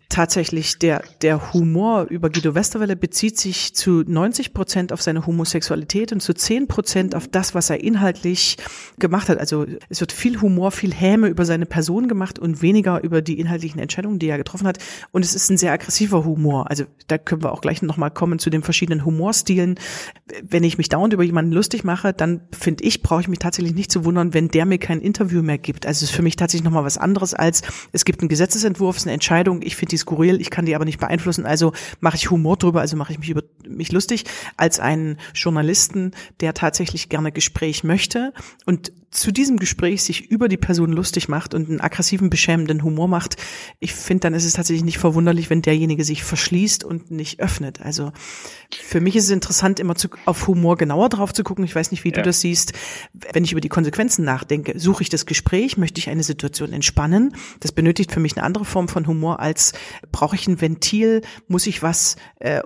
[0.10, 6.12] tatsächlich der, der Humor über Guido Westerwelle bezieht sich zu 90 Prozent auf seine Homosexualität
[6.12, 8.58] und zu 10 Prozent auf das, was er inhaltlich
[8.98, 9.38] gemacht hat.
[9.38, 13.22] Also es wird viel Humor, viel Häme über seine Person gemacht und weniger weniger über
[13.22, 14.78] die inhaltlichen Entscheidungen, die er getroffen hat.
[15.12, 16.70] Und es ist ein sehr aggressiver Humor.
[16.70, 19.76] Also da können wir auch gleich nochmal kommen zu den verschiedenen Humorstilen.
[20.44, 23.76] Wenn ich mich dauernd über jemanden lustig mache, dann finde ich, brauche ich mich tatsächlich
[23.76, 25.86] nicht zu wundern, wenn der mir kein Interview mehr gibt.
[25.86, 29.04] Also es ist für mich tatsächlich nochmal was anderes als, es gibt einen Gesetzesentwurf, es
[29.04, 32.16] ist eine Entscheidung, ich finde die skurril, ich kann die aber nicht beeinflussen, also mache
[32.16, 34.26] ich Humor drüber, also mache ich mich über mich lustig,
[34.58, 38.34] als einen Journalisten, der tatsächlich gerne Gespräch möchte
[38.66, 43.08] und zu diesem Gespräch sich über die Person lustig macht und einen aggressiven, beschämenden Humor
[43.08, 43.38] macht,
[43.80, 47.82] ich finde, dann ist es tatsächlich nicht verwunderlich, wenn derjenige sich verschließt und nicht öffnet.
[47.82, 48.12] Also
[48.72, 51.66] für mich ist es interessant, immer zu, auf Humor genauer drauf zu gucken.
[51.66, 52.16] Ich weiß nicht, wie ja.
[52.16, 52.74] du das siehst.
[53.34, 57.36] Wenn ich über die Konsequenzen nachdenke, suche ich das Gespräch, möchte ich eine Situation entspannen.
[57.62, 59.74] Das benötigt für mich eine andere Form von Humor als
[60.12, 62.62] brauche ich ein Ventil, muss ich was äh,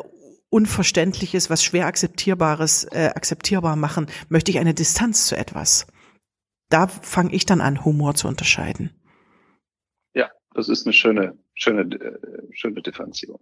[0.53, 5.87] Unverständliches, was schwer akzeptierbares äh, akzeptierbar machen, möchte ich eine Distanz zu etwas
[6.73, 8.89] da fange ich dann an, Humor zu unterscheiden.
[10.15, 12.17] Ja, das ist eine schöne, schöne, äh,
[12.51, 13.39] schöne Differenzierung.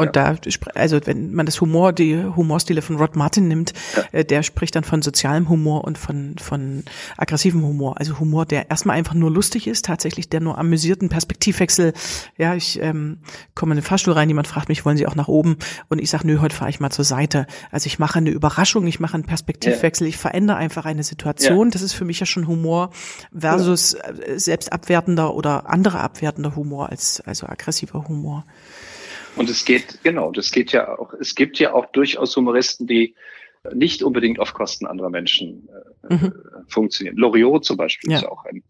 [0.00, 0.32] Und ja.
[0.32, 0.38] da,
[0.76, 4.04] also wenn man das Humor, die Humorstile von Rod Martin nimmt, ja.
[4.12, 6.84] äh, der spricht dann von sozialem Humor und von, von
[7.16, 7.98] aggressivem Humor.
[7.98, 11.94] Also Humor, der erstmal einfach nur lustig ist, tatsächlich der nur amüsierten Perspektivwechsel.
[12.36, 13.18] Ja, ich ähm,
[13.56, 15.56] komme in den Fahrstuhl rein, jemand fragt mich, wollen Sie auch nach oben?
[15.88, 17.48] Und ich sage, nö, heute fahre ich mal zur Seite.
[17.72, 20.10] Also ich mache eine Überraschung, ich mache einen Perspektivwechsel, ja.
[20.10, 21.72] ich verändere einfach eine Situation.
[21.72, 22.90] Das ist für mich ja schon Humor
[23.36, 28.44] versus äh, selbstabwertender oder andere abwertender Humor als also aggressiver Humor.
[29.36, 33.14] Und es geht, genau, das geht ja auch, es gibt ja auch durchaus Humoristen, die
[33.74, 35.68] nicht unbedingt auf Kosten anderer Menschen
[36.08, 36.32] äh, mhm.
[36.68, 37.16] funktionieren.
[37.16, 38.18] Loriot zum Beispiel ja.
[38.18, 38.62] ist auch ein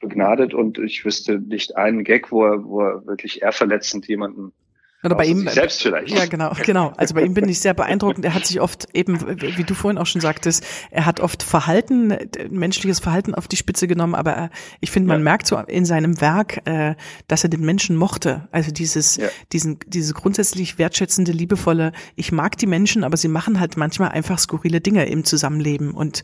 [0.00, 4.52] begnadet und ich wüsste nicht einen Gag, wo er, wo er wirklich eher verletzend jemanden
[5.02, 6.10] oder bei ihm selbst vielleicht.
[6.10, 6.92] Ja, genau, genau.
[6.96, 8.24] Also bei ihm bin ich sehr beeindruckend.
[8.24, 12.14] Er hat sich oft eben, wie du vorhin auch schon sagtest, er hat oft Verhalten,
[12.50, 15.24] menschliches Verhalten auf die Spitze genommen, aber ich finde, man ja.
[15.24, 16.96] merkt so in seinem Werk, äh,
[17.28, 18.48] dass er den Menschen mochte.
[18.52, 19.28] Also dieses, ja.
[19.52, 24.38] diesen, dieses grundsätzlich wertschätzende, liebevolle, ich mag die Menschen, aber sie machen halt manchmal einfach
[24.38, 25.92] skurrile Dinge im Zusammenleben.
[25.92, 26.22] Und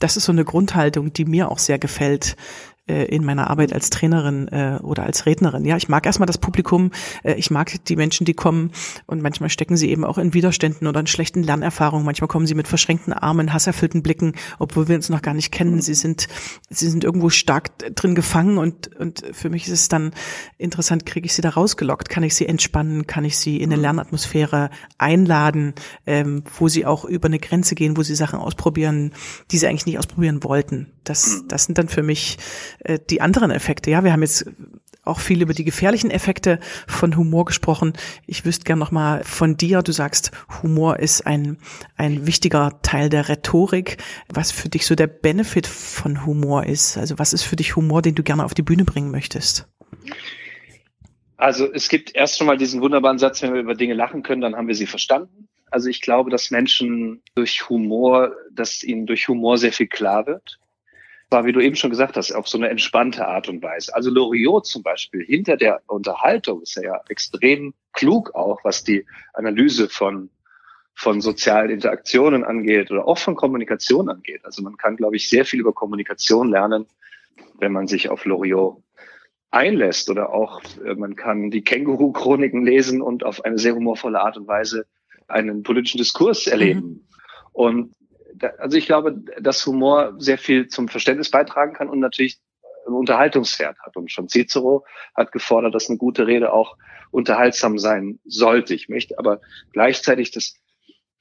[0.00, 3.90] das ist so eine Grundhaltung, die mir auch sehr gefällt äh, in meiner Arbeit als
[3.90, 5.64] Trainerin äh, oder als Rednerin.
[5.64, 6.90] Ja, ich mag erstmal das Publikum,
[7.22, 8.72] äh, ich mag die Menschen, die kommen
[9.06, 12.04] und manchmal stecken sie eben auch in Widerständen oder in schlechten Lernerfahrungen.
[12.04, 15.80] Manchmal kommen sie mit verschränkten Armen, hasserfüllten Blicken, obwohl wir uns noch gar nicht kennen.
[15.80, 16.28] Sie sind,
[16.70, 20.12] sie sind irgendwo stark drin gefangen und, und für mich ist es dann
[20.56, 22.08] interessant, kriege ich sie da rausgelockt?
[22.08, 23.06] Kann ich sie entspannen?
[23.06, 25.74] Kann ich sie in eine Lernatmosphäre einladen,
[26.06, 29.12] ähm, wo sie auch über eine Grenze gehen, wo sie Sachen ausprobieren,
[29.50, 30.92] die sie eigentlich nicht ausprobieren wollten?
[31.04, 32.38] Das, das sind dann für mich
[32.80, 33.90] äh, die anderen Effekte.
[33.90, 34.46] Ja, wir haben jetzt
[35.08, 37.94] auch viel über die gefährlichen Effekte von Humor gesprochen.
[38.26, 39.82] Ich wüsste gern noch mal von dir.
[39.82, 40.30] Du sagst,
[40.62, 41.58] Humor ist ein,
[41.96, 43.96] ein wichtiger Teil der Rhetorik.
[44.28, 46.98] Was für dich so der Benefit von Humor ist?
[46.98, 49.66] Also was ist für dich Humor, den du gerne auf die Bühne bringen möchtest?
[51.36, 54.40] Also es gibt erst schon mal diesen wunderbaren Satz, wenn wir über Dinge lachen können,
[54.42, 55.48] dann haben wir sie verstanden.
[55.70, 60.58] Also ich glaube, dass Menschen durch Humor, dass ihnen durch Humor sehr viel klar wird
[61.30, 63.94] war, wie du eben schon gesagt hast, auf so eine entspannte Art und Weise.
[63.94, 69.04] Also Loriot zum Beispiel, hinter der Unterhaltung ist er ja extrem klug auch, was die
[69.34, 70.30] Analyse von,
[70.94, 74.44] von sozialen Interaktionen angeht oder auch von Kommunikation angeht.
[74.44, 76.86] Also man kann, glaube ich, sehr viel über Kommunikation lernen,
[77.58, 78.82] wenn man sich auf Loriot
[79.50, 84.36] einlässt oder auch äh, man kann die Känguru-Chroniken lesen und auf eine sehr humorvolle Art
[84.36, 84.86] und Weise
[85.26, 86.80] einen politischen Diskurs erleben.
[86.80, 87.00] Mhm.
[87.52, 87.94] Und
[88.58, 92.38] also ich glaube, dass Humor sehr viel zum Verständnis beitragen kann und natürlich
[92.86, 93.96] einen Unterhaltungswert hat.
[93.96, 96.76] Und schon Cicero hat gefordert, dass eine gute Rede auch
[97.10, 98.74] unterhaltsam sein sollte.
[98.74, 99.40] Ich möchte aber
[99.72, 100.54] gleichzeitig das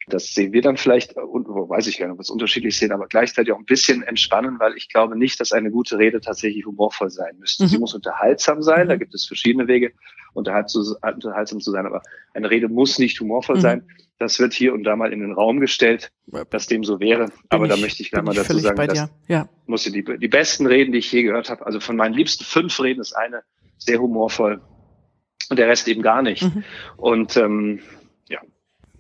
[0.10, 2.94] das sehen wir dann vielleicht, und weiß ich gar nicht, ob wir es unterschiedlich sehen,
[2.94, 6.66] aber gleichzeitig auch ein bisschen entspannen, weil ich glaube nicht, dass eine gute Rede tatsächlich
[6.66, 7.64] humorvoll sein müsste.
[7.64, 7.68] Mhm.
[7.68, 8.90] Sie muss unterhaltsam sein, mhm.
[8.90, 9.92] da gibt es verschiedene Wege,
[10.34, 12.02] unterhaltsam zu sein, aber
[12.34, 13.62] eine Rede muss nicht humorvoll mhm.
[13.62, 13.88] sein.
[14.20, 16.12] Das wird hier und da mal in den Raum gestellt,
[16.50, 17.26] dass dem so wäre.
[17.26, 19.50] Bin aber ich, da möchte ich gleich mal dazu sagen, dass ja.
[19.68, 22.80] muss die, die besten Reden, die ich je gehört habe, also von meinen liebsten fünf
[22.82, 23.44] Reden ist eine
[23.78, 24.62] sehr humorvoll
[25.50, 26.44] und der Rest eben gar nicht.
[26.44, 26.64] Mhm.
[26.98, 27.80] Und ähm,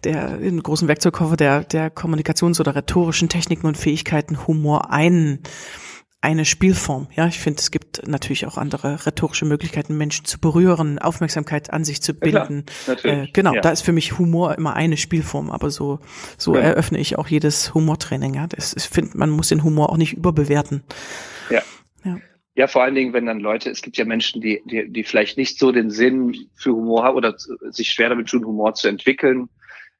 [0.04, 5.40] der in großen Werkzeugkoffer der, der Kommunikations- oder rhetorischen Techniken und Fähigkeiten Humor ein,
[6.22, 7.08] eine Spielform.
[7.16, 11.84] Ja, ich finde, es gibt natürlich auch andere rhetorische Möglichkeiten, Menschen zu berühren, Aufmerksamkeit an
[11.84, 12.66] sich zu binden.
[12.88, 13.62] Ja, äh, genau, ja.
[13.62, 16.00] da ist für mich Humor immer eine Spielform, aber so,
[16.38, 16.62] so ja.
[16.62, 18.34] eröffne ich auch jedes Humortraining.
[18.34, 20.84] Ja, das, ich finde, man muss den Humor auch nicht überbewerten.
[21.50, 21.62] Ja.
[22.04, 22.18] ja.
[22.56, 25.38] Ja, vor allen Dingen, wenn dann Leute, es gibt ja Menschen, die, die, die vielleicht
[25.38, 27.36] nicht so den Sinn für Humor haben oder
[27.70, 29.50] sich schwer damit tun, Humor zu entwickeln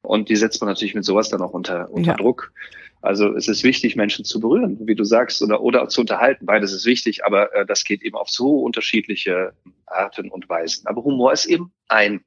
[0.02, 2.14] und die setzt man natürlich mit sowas dann auch unter, unter.
[2.14, 2.52] Druck.
[3.00, 6.46] Also es ist wichtig, Menschen zu berühren, wie du sagst, oder, oder zu unterhalten.
[6.46, 9.52] Beides ist wichtig, aber äh, das geht eben auf so unterschiedliche
[9.86, 10.86] Arten und Weisen.
[10.86, 12.24] Aber Humor ist eben ein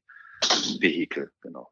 [0.79, 1.69] Vehikel, genau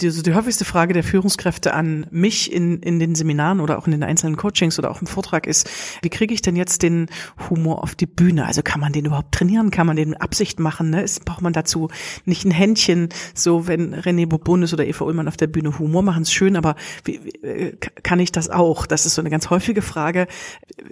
[0.00, 3.92] die, die häufigste Frage der Führungskräfte an mich in, in den Seminaren oder auch in
[3.92, 5.68] den einzelnen Coachings oder auch im Vortrag ist,
[6.02, 7.06] wie kriege ich denn jetzt den
[7.48, 8.46] Humor auf die Bühne?
[8.46, 9.70] Also kann man den überhaupt trainieren?
[9.70, 10.90] Kann man den Absicht machen?
[10.90, 11.02] Ne?
[11.02, 11.88] Ist, braucht man dazu
[12.24, 13.08] nicht ein Händchen?
[13.34, 16.76] So, wenn René Bourbonus oder Eva Ullmann auf der Bühne Humor machen, ist schön, aber
[17.04, 18.86] wie, wie, äh, kann ich das auch?
[18.86, 20.26] Das ist so eine ganz häufige Frage.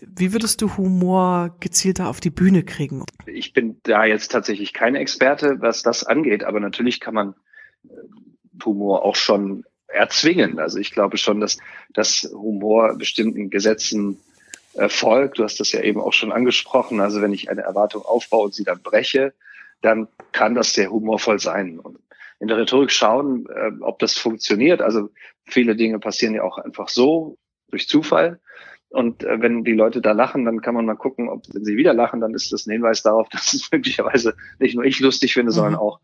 [0.02, 3.04] Wie würdest du Humor gezielter auf die Bühne kriegen?
[3.26, 7.34] Ich bin da jetzt tatsächlich keine Experte, was das angeht, aber natürlich kann man
[8.64, 10.58] Humor auch schon erzwingen.
[10.58, 11.58] Also ich glaube schon, dass,
[11.90, 14.18] dass Humor bestimmten Gesetzen
[14.74, 15.38] äh, folgt.
[15.38, 17.00] Du hast das ja eben auch schon angesprochen.
[17.00, 19.32] Also wenn ich eine Erwartung aufbaue und sie dann breche,
[19.80, 21.78] dann kann das sehr humorvoll sein.
[21.78, 21.98] Und
[22.40, 24.82] in der Rhetorik schauen, äh, ob das funktioniert.
[24.82, 25.10] Also
[25.44, 27.38] viele Dinge passieren ja auch einfach so
[27.70, 28.40] durch Zufall.
[28.88, 31.76] Und äh, wenn die Leute da lachen, dann kann man mal gucken, ob wenn sie
[31.76, 35.34] wieder lachen, dann ist das ein Hinweis darauf, dass es möglicherweise nicht nur ich lustig
[35.34, 35.54] finde, mhm.
[35.54, 36.00] sondern auch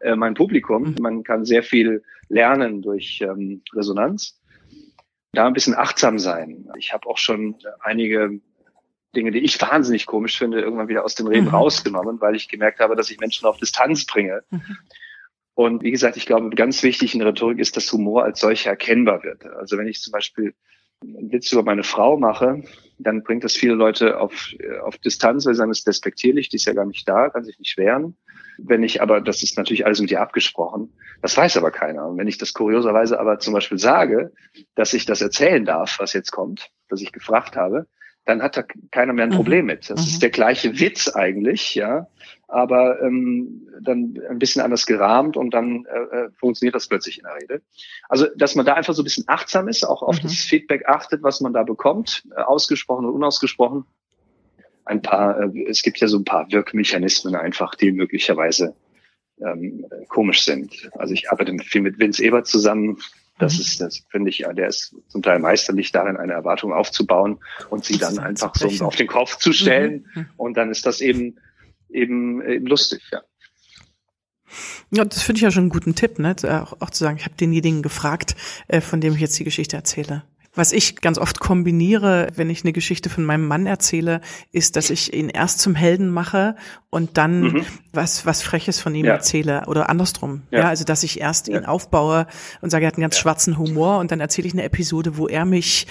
[0.00, 0.90] äh, mein Publikum.
[0.90, 0.96] Mhm.
[1.00, 4.40] Man kann sehr viel lernen durch ähm, Resonanz.
[5.32, 6.68] Da ein bisschen achtsam sein.
[6.78, 8.40] Ich habe auch schon einige
[9.14, 11.54] Dinge, die ich wahnsinnig komisch finde, irgendwann wieder aus den Reden mhm.
[11.54, 14.42] rausgenommen, weil ich gemerkt habe, dass ich Menschen auf Distanz bringe.
[14.50, 14.76] Mhm.
[15.54, 18.70] Und wie gesagt, ich glaube, ganz wichtig in der Rhetorik ist, dass Humor als solcher
[18.70, 19.46] erkennbar wird.
[19.46, 20.54] Also wenn ich zum Beispiel
[21.02, 22.62] einen Witz über meine Frau mache,
[22.98, 26.56] dann bringt das viele Leute auf, auf Distanz, weil sie sagen, es ist despektierlich, die
[26.56, 28.16] ist ja gar nicht da, kann sich nicht wehren.
[28.58, 32.06] Wenn ich aber, das ist natürlich alles mit ihr abgesprochen, das weiß aber keiner.
[32.08, 34.32] Und wenn ich das kurioserweise aber zum Beispiel sage,
[34.74, 37.86] dass ich das erzählen darf, was jetzt kommt, dass ich gefragt habe,
[38.26, 39.36] dann hat da keiner mehr ein mhm.
[39.36, 39.88] Problem mit.
[39.88, 40.06] Das mhm.
[40.06, 42.08] ist der gleiche Witz eigentlich, ja,
[42.48, 47.24] aber ähm, dann ein bisschen anders gerahmt und dann äh, äh, funktioniert das plötzlich in
[47.24, 47.62] der Rede.
[48.08, 50.22] Also, dass man da einfach so ein bisschen achtsam ist, auch auf mhm.
[50.24, 53.84] das Feedback achtet, was man da bekommt, äh, ausgesprochen und unausgesprochen.
[54.84, 58.74] Ein paar, äh, es gibt ja so ein paar Wirkmechanismen einfach, die möglicherweise
[59.40, 60.90] ähm, komisch sind.
[60.92, 62.98] Also ich arbeite viel mit Vince Ebert zusammen.
[63.38, 63.60] Das mhm.
[63.60, 67.38] ist, das finde ich, ja, der ist zum Teil meisterlich darin, eine Erwartung aufzubauen
[67.70, 70.06] und sie dann einfach so auf den Kopf zu stellen.
[70.14, 70.26] Mhm.
[70.36, 71.36] Und dann ist das eben
[71.90, 73.22] eben, eben lustig, ja.
[74.90, 76.36] Ja, das finde ich ja schon einen guten Tipp, ne?
[76.44, 78.36] Auch, auch zu sagen, ich habe denjenigen gefragt,
[78.68, 80.22] äh, von dem ich jetzt die Geschichte erzähle.
[80.56, 84.90] Was ich ganz oft kombiniere, wenn ich eine Geschichte von meinem Mann erzähle, ist, dass
[84.90, 86.56] ich ihn erst zum Helden mache
[86.90, 87.66] und dann mhm.
[87.92, 89.12] was, was Freches von ihm ja.
[89.12, 90.42] erzähle oder andersrum.
[90.50, 90.60] Ja.
[90.60, 90.68] ja.
[90.68, 91.58] also dass ich erst ja.
[91.58, 92.26] ihn aufbaue
[92.62, 95.28] und sage, er hat einen ganz schwarzen Humor und dann erzähle ich eine Episode, wo
[95.28, 95.86] er mich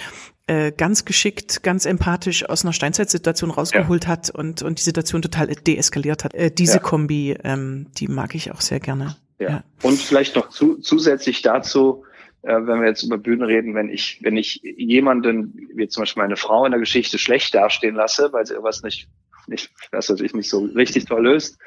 [0.47, 5.47] äh, ganz geschickt, ganz empathisch aus einer Steinzeitsituation rausgeholt hat und, und die Situation total
[5.47, 6.33] deeskaliert hat.
[6.33, 6.79] Äh, diese.
[6.79, 9.15] Kombi, ähm, die mag ich auch sehr gerne.
[9.39, 9.63] Ja.
[9.81, 12.03] Und vielleicht noch zu, zusätzlich dazu,
[12.45, 16.37] wenn wir jetzt über Bühnen reden, wenn ich, wenn ich jemanden, wie zum Beispiel meine
[16.37, 19.09] Frau in der Geschichte schlecht dastehen lasse, weil sie irgendwas nicht,
[19.47, 21.57] nicht, was natürlich nicht so richtig toll löst,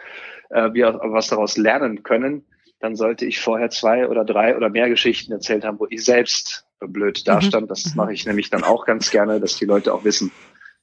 [0.51, 2.45] äh, wir was daraus lernen können,
[2.81, 6.65] dann sollte ich vorher zwei oder drei oder mehr Geschichten erzählt haben, wo ich selbst
[6.81, 7.71] blöd dastand.
[7.71, 7.97] Das mhm.
[7.97, 10.31] mache ich nämlich dann auch ganz gerne, dass die Leute auch wissen,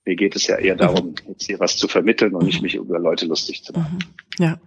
[0.05, 1.15] Mir geht es ja eher darum, mhm.
[1.29, 3.99] jetzt hier was zu vermitteln und nicht mich über Leute lustig zu machen.
[4.37, 4.43] Mhm.
[4.43, 4.59] Ja.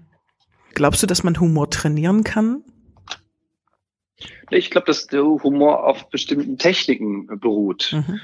[0.75, 2.65] Glaubst du, dass man Humor trainieren kann?
[4.51, 7.93] Ich glaube, dass der Humor auf bestimmten Techniken beruht.
[7.93, 8.21] Mhm.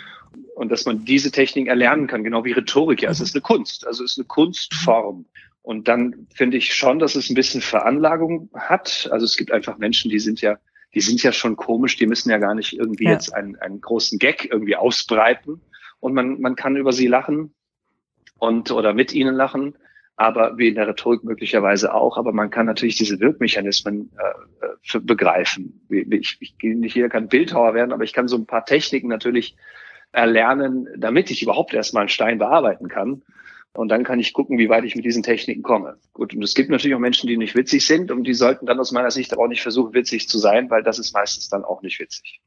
[0.56, 3.02] Und dass man diese Techniken erlernen kann, genau wie Rhetorik.
[3.02, 3.24] Ja, es mhm.
[3.24, 5.26] ist eine Kunst, also es ist eine Kunstform.
[5.62, 9.08] Und dann finde ich schon, dass es ein bisschen Veranlagung hat.
[9.10, 10.58] Also es gibt einfach Menschen, die sind ja,
[10.94, 13.12] die sind ja schon komisch, die müssen ja gar nicht irgendwie ja.
[13.12, 15.60] jetzt einen, einen großen Gag irgendwie ausbreiten.
[16.00, 17.54] Und man, man kann über sie lachen
[18.38, 19.74] und oder mit ihnen lachen
[20.16, 22.16] aber wie in der Rhetorik möglicherweise auch.
[22.16, 25.80] Aber man kann natürlich diese Wirkmechanismen äh, für, begreifen.
[25.88, 29.56] Ich, ich nicht hier kein Bildhauer werden, aber ich kann so ein paar Techniken natürlich
[30.12, 33.22] erlernen, damit ich überhaupt erstmal einen Stein bearbeiten kann.
[33.76, 35.96] Und dann kann ich gucken, wie weit ich mit diesen Techniken komme.
[36.12, 38.78] Gut, und es gibt natürlich auch Menschen, die nicht witzig sind und die sollten dann
[38.78, 41.64] aus meiner Sicht aber auch nicht versuchen, witzig zu sein, weil das ist meistens dann
[41.64, 42.40] auch nicht witzig.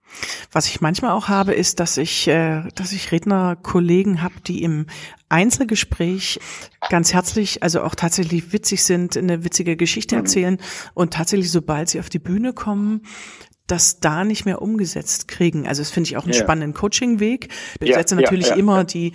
[0.54, 4.86] Was ich manchmal auch habe, ist, dass ich, äh, dass ich Rednerkollegen habe, die im
[5.28, 6.40] Einzelgespräch
[6.90, 10.22] ganz herzlich, also auch tatsächlich witzig sind, eine witzige Geschichte mhm.
[10.22, 10.58] erzählen
[10.94, 13.02] und tatsächlich, sobald sie auf die Bühne kommen,
[13.68, 15.68] das da nicht mehr umgesetzt kriegen.
[15.68, 16.40] Also das finde ich auch einen ja.
[16.40, 17.50] spannenden Coaching-Weg.
[17.82, 19.12] Ich ja, setze natürlich ja, immer die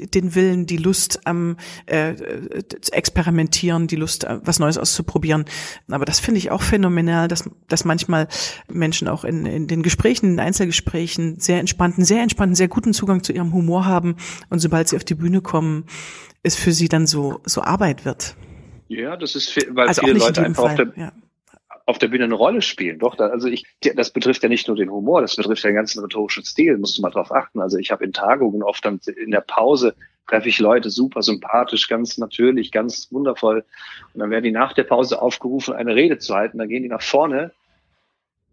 [0.00, 2.14] den Willen, die Lust am äh,
[2.90, 5.44] Experimentieren, die Lust, äh, was Neues auszuprobieren.
[5.90, 8.28] Aber das finde ich auch phänomenal, dass, dass manchmal
[8.68, 13.22] Menschen auch in, in den Gesprächen, in Einzelgesprächen sehr entspannten, sehr entspannten, sehr guten Zugang
[13.22, 14.16] zu ihrem Humor haben
[14.50, 15.84] und sobald sie auf die Bühne kommen,
[16.42, 18.36] es für sie dann so, so Arbeit wird.
[18.88, 20.72] Ja, das ist, weil also viele Leute einfach Fall.
[20.72, 21.12] auf der, ja
[21.86, 22.98] auf der Bühne eine Rolle spielen.
[22.98, 26.00] Doch, also ich, das betrifft ja nicht nur den Humor, das betrifft ja den ganzen
[26.00, 27.60] rhetorischen Stil, musst du mal drauf achten.
[27.60, 29.94] Also ich habe in Tagungen oft dann in der Pause
[30.26, 33.64] treffe ich Leute super sympathisch, ganz natürlich, ganz wundervoll.
[34.14, 36.58] Und dann werden die nach der Pause aufgerufen, eine Rede zu halten.
[36.58, 37.52] Dann gehen die nach vorne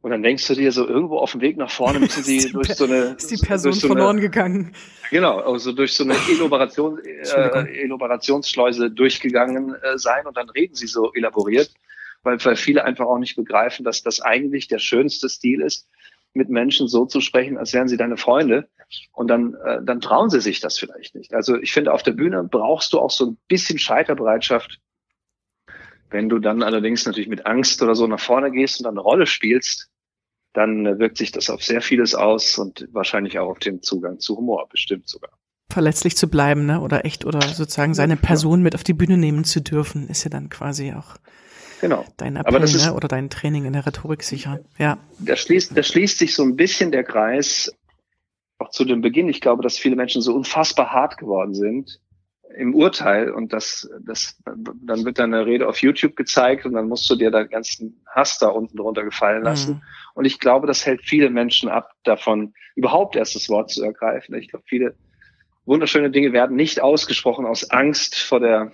[0.01, 2.73] und dann denkst du dir so, irgendwo auf dem Weg nach vorne müssen sie durch
[2.73, 3.15] so eine.
[3.17, 4.73] Ist die Person so verloren eine, gegangen?
[5.11, 10.87] Genau, also durch so eine Elaboration, äh, Elaborationsschleuse durchgegangen äh, sein und dann reden sie
[10.87, 11.71] so elaboriert
[12.23, 15.87] weil, weil viele einfach auch nicht begreifen, dass das eigentlich der schönste Stil ist,
[16.33, 18.69] mit Menschen so zu sprechen, als wären sie deine Freunde.
[19.11, 21.33] Und dann, äh, dann trauen sie sich das vielleicht nicht.
[21.33, 24.79] Also ich finde, auf der Bühne brauchst du auch so ein bisschen Scheiterbereitschaft.
[26.09, 29.01] Wenn du dann allerdings natürlich mit Angst oder so nach vorne gehst und dann eine
[29.01, 29.89] Rolle spielst,
[30.53, 34.19] dann äh, wirkt sich das auf sehr vieles aus und wahrscheinlich auch auf den Zugang
[34.19, 35.31] zu Humor bestimmt sogar.
[35.71, 36.81] Verletzlich zu bleiben, ne?
[36.81, 40.29] Oder echt, oder sozusagen seine Person mit auf die Bühne nehmen zu dürfen, ist ja
[40.29, 41.15] dann quasi auch
[41.81, 42.05] Genau.
[42.17, 42.93] Dein Appell, Aber das ist, ne?
[42.93, 44.59] oder dein Training in der Rhetorik sicher.
[44.77, 44.99] Ja.
[45.19, 47.75] Da schließt, da schließt sich so ein bisschen der Kreis
[48.59, 49.27] auch zu dem Beginn.
[49.27, 51.99] Ich glaube, dass viele Menschen so unfassbar hart geworden sind
[52.55, 56.87] im Urteil und das, das, dann wird dann eine Rede auf YouTube gezeigt und dann
[56.87, 59.75] musst du dir deinen ganzen Hass da unten drunter gefallen lassen.
[59.75, 59.81] Mhm.
[60.13, 64.35] Und ich glaube, das hält viele Menschen ab, davon überhaupt erst das Wort zu ergreifen.
[64.35, 64.95] Ich glaube, viele
[65.65, 68.71] wunderschöne Dinge werden nicht ausgesprochen aus Angst vor der,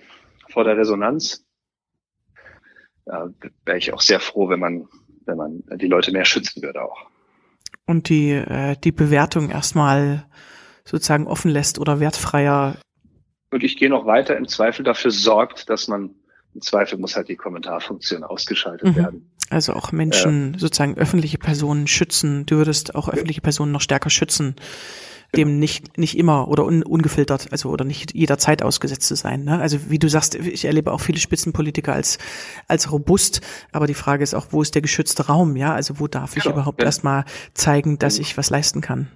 [0.48, 1.46] vor der Resonanz
[3.08, 4.88] äh, wäre ich auch sehr froh, wenn man,
[5.26, 7.06] wenn man die Leute mehr schützen würde auch.
[7.86, 10.26] Und die, äh, die Bewertung erstmal
[10.84, 12.76] sozusagen offen lässt oder wertfreier.
[13.50, 16.10] Und ich gehe noch weiter, im Zweifel dafür sorgt, dass man,
[16.54, 18.96] im Zweifel muss halt die Kommentarfunktion ausgeschaltet mhm.
[18.96, 19.30] werden.
[19.50, 22.44] Also auch Menschen, äh, sozusagen öffentliche Personen schützen.
[22.44, 24.56] Du würdest auch öffentliche Personen noch stärker schützen
[25.36, 29.44] dem nicht, nicht immer oder un, ungefiltert, also oder nicht jederzeit ausgesetzt zu sein.
[29.44, 29.60] Ne?
[29.60, 32.18] Also wie du sagst, ich erlebe auch viele Spitzenpolitiker als,
[32.66, 35.56] als robust, aber die Frage ist auch, wo ist der geschützte Raum?
[35.56, 36.56] Ja, also wo darf ich genau.
[36.56, 36.86] überhaupt ja.
[36.86, 39.08] erstmal zeigen, dass ich was leisten kann?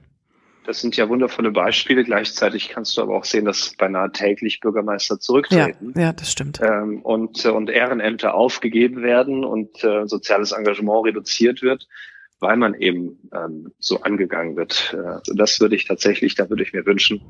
[0.65, 2.05] Das sind ja wundervolle Beispiele.
[2.05, 5.93] Gleichzeitig kannst du aber auch sehen, dass beinahe täglich Bürgermeister zurücktreten.
[5.97, 6.61] Ja, ja das stimmt.
[6.63, 11.89] Ähm, und, und Ehrenämter aufgegeben werden und äh, soziales Engagement reduziert wird
[12.43, 14.95] weil man eben ähm, so angegangen wird.
[14.95, 17.23] Äh, das würde ich tatsächlich, da würde ich mir wünschen,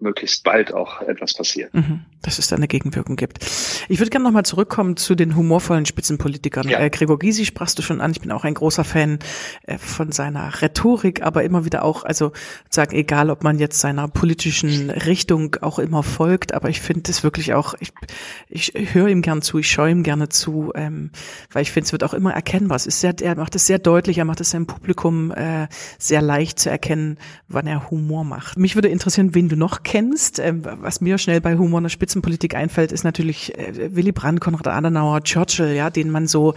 [0.00, 1.72] möglichst bald auch etwas passiert.
[1.74, 3.44] Mhm, dass es da eine Gegenwirkung gibt.
[3.88, 6.68] Ich würde gerne nochmal zurückkommen zu den humorvollen Spitzenpolitikern.
[6.68, 6.80] Ja.
[6.80, 8.12] Äh, Gregor Gysi sprachst du schon an.
[8.12, 9.18] Ich bin auch ein großer Fan
[9.64, 12.32] äh, von seiner Rhetorik, aber immer wieder auch, also
[12.68, 17.22] sagen, egal, ob man jetzt seiner politischen Richtung auch immer folgt, aber ich finde es
[17.22, 17.92] wirklich auch, ich,
[18.48, 21.10] ich höre ihm gern zu, ich schaue ihm gerne zu, ähm,
[21.52, 22.76] weil ich finde, es wird auch immer erkennbar.
[22.76, 26.22] Es ist sehr, er macht es sehr deutlich, er macht es seinem Publikum äh, sehr
[26.22, 28.58] leicht zu erkennen, wann er Humor macht.
[28.58, 30.38] Mich würde interessieren, wen du noch kennst.
[30.38, 34.42] Ähm, was mir schnell bei Humor in der Spitzenpolitik einfällt, ist natürlich äh, Willy Brandt,
[34.42, 36.52] Konrad Adenauer, Churchill, ja, denen man so,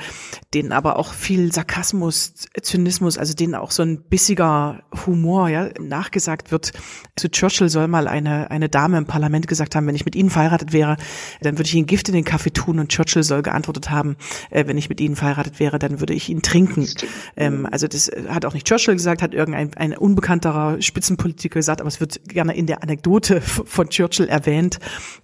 [0.53, 6.51] denen aber auch viel Sarkasmus, Zynismus, also denen auch so ein bissiger Humor, ja, nachgesagt
[6.51, 6.73] wird.
[7.15, 10.29] Zu Churchill soll mal eine, eine Dame im Parlament gesagt haben, wenn ich mit Ihnen
[10.29, 10.97] verheiratet wäre,
[11.41, 14.17] dann würde ich Ihnen Gift in den Kaffee tun und Churchill soll geantwortet haben,
[14.49, 16.89] äh, wenn ich mit Ihnen verheiratet wäre, dann würde ich ihn trinken.
[17.37, 21.87] Ähm, also das hat auch nicht Churchill gesagt, hat irgendein ein unbekannterer Spitzenpolitiker gesagt, aber
[21.87, 24.79] es wird gerne in der der Anekdote von Churchill erwähnt.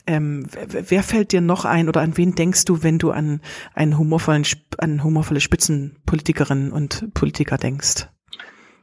[0.05, 3.41] Ähm, wer fällt dir noch ein oder an wen denkst du, wenn du an
[3.73, 4.45] einen humorvollen,
[4.77, 8.07] an humorvolle Spitzenpolitikerinnen und Politiker denkst?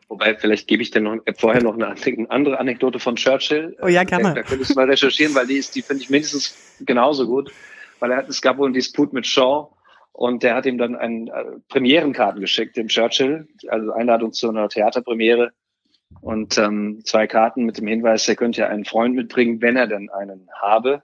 [0.08, 3.76] Wobei, vielleicht gebe ich dir noch vorher noch eine, eine andere Anekdote von Churchill.
[3.80, 4.24] Oh ja, gerne.
[4.24, 7.52] Da, da könntest du mal recherchieren, weil die ist, die finde ich mindestens genauso gut.
[8.00, 9.68] Weil er hat, es gab wohl einen Disput mit Shaw
[10.12, 14.68] und der hat ihm dann einen äh, Premierenkarten geschickt, dem Churchill, also Einladung zu einer
[14.68, 15.52] Theaterpremiere
[16.20, 19.86] und ähm, zwei Karten mit dem Hinweis, er könnte ja einen Freund mitbringen, wenn er
[19.86, 21.02] denn einen habe.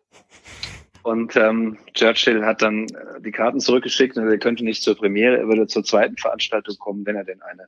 [1.02, 5.38] Und ähm, Churchill hat dann äh, die Karten zurückgeschickt und er könnte nicht zur Premiere,
[5.38, 7.66] er würde zur zweiten Veranstaltung kommen, wenn er denn eine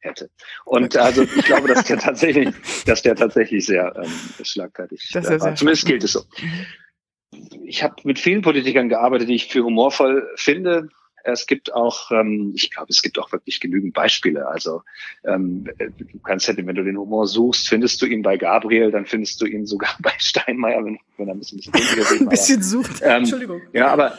[0.00, 0.30] hätte.
[0.64, 2.54] Und also ich glaube, dass der tatsächlich,
[2.84, 4.12] dass der tatsächlich sehr ähm,
[4.42, 5.40] schlagfertig das war.
[5.40, 6.22] Sehr Zumindest gilt es so.
[7.64, 10.88] Ich habe mit vielen Politikern gearbeitet, die ich für humorvoll finde.
[11.24, 14.46] Es gibt auch, ähm, ich glaube, es gibt auch wirklich genügend Beispiele.
[14.46, 14.82] Also
[15.24, 19.06] ähm, du kannst ja, wenn du den Humor suchst, findest du ihn bei Gabriel, dann
[19.06, 23.00] findest du ihn sogar bei Steinmeier, wenn, wenn er ein bisschen, bisschen, ein bisschen sucht.
[23.02, 23.62] Ähm, Entschuldigung.
[23.72, 24.18] Ja, aber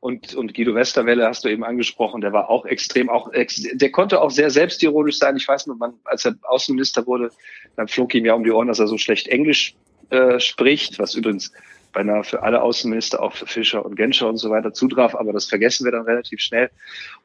[0.00, 4.20] und, und Guido Westerwelle hast du eben angesprochen, der war auch extrem, auch der konnte
[4.20, 5.36] auch sehr selbstironisch sein.
[5.36, 7.30] Ich weiß noch, man, als er Außenminister wurde,
[7.76, 9.74] dann flog ihm ja um die Ohren, dass er so schlecht Englisch
[10.10, 11.52] äh, spricht, was übrigens
[11.96, 15.46] beinahe für alle Außenminister, auch für Fischer und Genscher und so weiter zutraf, aber das
[15.46, 16.70] vergessen wir dann relativ schnell.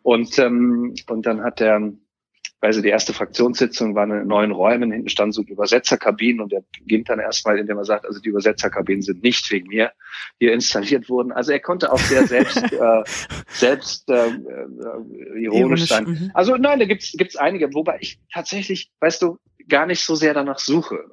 [0.01, 1.91] Und, ähm, und dann hat der
[2.63, 7.09] also die erste Fraktionssitzung war in neuen Räumen, hinten standen so Übersetzerkabinen und er beginnt
[7.09, 9.91] dann erstmal, indem er sagt, also die Übersetzerkabinen sind nicht wegen mir
[10.39, 11.31] hier installiert worden.
[11.31, 13.03] Also er konnte auch sehr selbst, äh,
[13.47, 16.03] selbst äh, äh, ironisch sein.
[16.05, 16.31] Mhm.
[16.35, 20.35] Also nein, da gibt's gibt's einige, wobei ich tatsächlich, weißt du, gar nicht so sehr
[20.35, 21.05] danach suche.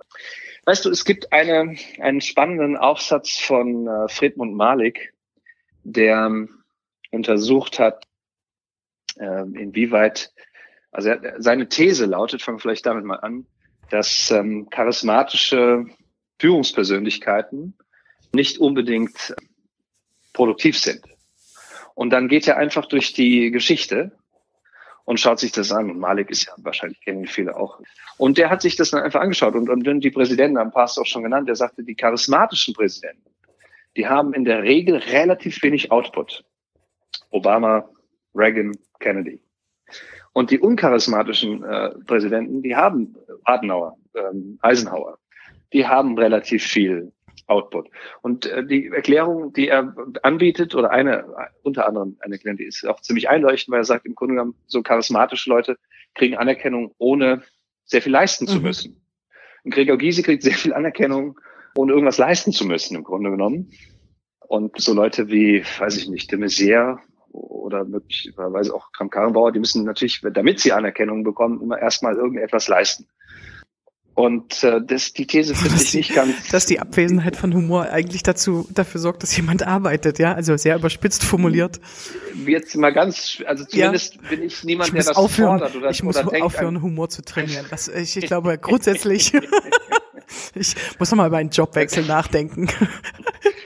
[0.69, 5.14] Weißt du, es gibt eine, einen spannenden Aufsatz von äh, Friedmund Malik,
[5.83, 6.62] der ähm,
[7.11, 8.05] untersucht hat,
[9.16, 10.31] äh, inwieweit
[10.93, 13.47] also seine These lautet, fangen wir vielleicht damit mal an,
[13.89, 15.87] dass ähm, charismatische
[16.39, 17.79] Führungspersönlichkeiten
[18.35, 19.35] nicht unbedingt
[20.35, 21.03] produktiv sind.
[21.95, 24.12] Und dann geht er einfach durch die Geschichte
[25.09, 25.90] und schaut sich das an.
[25.90, 27.80] Und Malik ist ja wahrscheinlich kennen viele auch.
[28.18, 29.54] Und der hat sich das dann einfach angeschaut.
[29.54, 31.48] Und, und die Präsidenten haben Pastor auch schon genannt.
[31.48, 33.30] Der sagte, die charismatischen Präsidenten,
[33.96, 36.44] die haben in der Regel relativ wenig Output.
[37.30, 37.88] Obama,
[38.34, 39.40] Reagan, Kennedy.
[40.34, 45.16] Und die uncharismatischen äh, Präsidenten, die haben Adenauer, ähm, Eisenhower,
[45.72, 47.12] die haben relativ viel
[47.47, 47.89] Output.
[48.22, 51.24] Und äh, die Erklärung, die er anbietet, oder eine,
[51.62, 54.55] unter anderem eine Erklärung, die ist auch ziemlich einleuchtend, weil er sagt, im Grunde genommen,
[54.66, 55.78] so charismatische Leute
[56.14, 57.43] kriegen Anerkennung, ohne
[57.84, 58.62] sehr viel leisten zu mhm.
[58.62, 59.01] müssen.
[59.64, 61.39] Und Gregor Gysi kriegt sehr viel Anerkennung,
[61.74, 63.72] ohne irgendwas leisten zu müssen, im Grunde genommen.
[64.41, 66.99] Und so Leute wie, weiß ich nicht, de Maizière
[67.30, 73.07] oder möglicherweise auch Kramp-Karrenbauer, die müssen natürlich, damit sie Anerkennung bekommen, immer erstmal irgendetwas leisten.
[74.19, 76.49] Und äh, das, die These finde ich nicht ganz.
[76.49, 80.75] Dass die Abwesenheit von Humor eigentlich dazu dafür sorgt, dass jemand arbeitet, ja, also sehr
[80.75, 81.79] überspitzt formuliert.
[82.45, 84.21] Jetzt mal ganz, also zumindest ja.
[84.29, 87.23] bin ich niemand, ich der das aufhören, fordert oder Ich muss oder aufhören, Humor zu
[87.23, 87.66] trainieren.
[87.71, 89.35] Das, ich, ich glaube grundsätzlich.
[90.57, 92.66] ich muss noch mal über einen Jobwechsel nachdenken.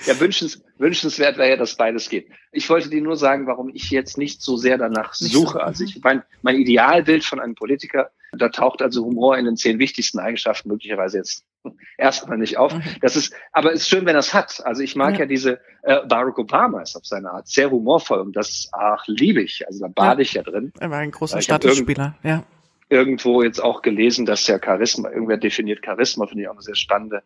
[0.05, 2.29] Ja, wünschens, wünschenswert wäre ja, dass beides geht.
[2.51, 5.53] Ich wollte dir nur sagen, warum ich jetzt nicht so sehr danach suche.
[5.55, 5.59] So.
[5.61, 9.79] Also ich mein, mein Idealbild von einem Politiker, da taucht also Humor in den zehn
[9.79, 11.45] wichtigsten Eigenschaften möglicherweise jetzt
[11.99, 12.75] erstmal nicht auf.
[12.75, 12.83] Mhm.
[13.01, 14.65] Das ist, aber es ist schön, wenn er es hat.
[14.65, 18.21] Also ich mag ja, ja diese äh, Barack Obama ist auf seine Art sehr humorvoll
[18.21, 19.67] und das ach liebe ich.
[19.67, 20.27] Also da bade ja.
[20.27, 20.73] ich ja drin.
[20.79, 22.45] Er war ein großer Statusspieler, ja.
[22.89, 26.75] Irgendwo jetzt auch gelesen, dass ja Charisma, irgendwer definiert Charisma, finde ich auch eine sehr
[26.75, 27.23] spannende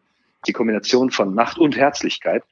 [0.49, 2.43] die Kombination von Macht und Herzlichkeit.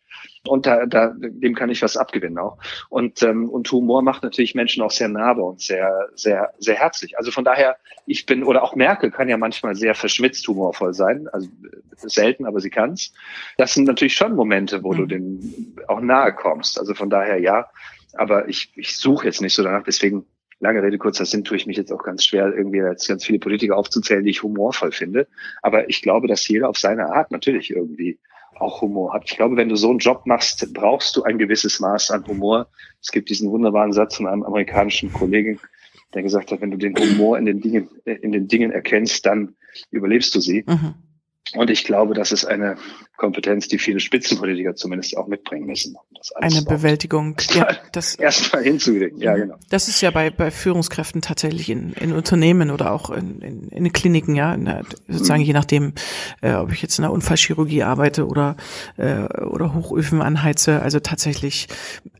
[0.46, 2.58] Und da, da, dem kann ich was abgewinnen auch.
[2.90, 7.16] Und, ähm, und Humor macht natürlich Menschen auch sehr nahbar und sehr, sehr, sehr herzlich.
[7.16, 7.76] Also von daher,
[8.06, 11.28] ich bin, oder auch Merkel kann ja manchmal sehr verschmitzt humorvoll sein.
[11.32, 11.48] Also
[11.96, 13.14] selten, aber sie kann's.
[13.56, 14.96] Das sind natürlich schon Momente, wo mhm.
[14.96, 16.78] du dem auch nahe kommst.
[16.78, 17.68] Also von daher ja.
[18.16, 19.82] Aber ich, ich suche jetzt nicht so danach.
[19.82, 20.26] Deswegen
[20.60, 23.38] lange Rede, kurzer Sinn, tue ich mich jetzt auch ganz schwer, irgendwie jetzt ganz viele
[23.38, 25.26] Politiker aufzuzählen, die ich humorvoll finde.
[25.62, 28.18] Aber ich glaube, dass jeder auf seine Art natürlich irgendwie
[28.56, 29.24] auch Humor hat.
[29.26, 32.68] Ich glaube, wenn du so einen Job machst, brauchst du ein gewisses Maß an Humor.
[33.02, 35.60] Es gibt diesen wunderbaren Satz von einem amerikanischen Kollegen,
[36.14, 39.56] der gesagt hat, wenn du den Humor in den Dingen, in den Dingen erkennst, dann
[39.90, 40.64] überlebst du sie.
[40.66, 40.94] Mhm.
[41.54, 42.76] Und ich glaube, das ist eine
[43.16, 45.96] Kompetenz, die viele Spitzenpolitiker zumindest auch mitbringen müssen.
[46.34, 47.36] eine Bewältigung.
[47.54, 49.20] Ja, das erstmal hinzukriegen.
[49.20, 49.54] Ja, genau.
[49.70, 53.92] Das ist ja bei, bei Führungskräften tatsächlich in, in Unternehmen oder auch in, in, in
[53.92, 55.46] Kliniken, ja, in der, sozusagen mhm.
[55.46, 55.92] je nachdem,
[56.40, 58.56] äh, ob ich jetzt in der Unfallchirurgie arbeite oder,
[58.96, 60.82] äh, oder Hochöfen anheize.
[60.82, 61.68] Also tatsächlich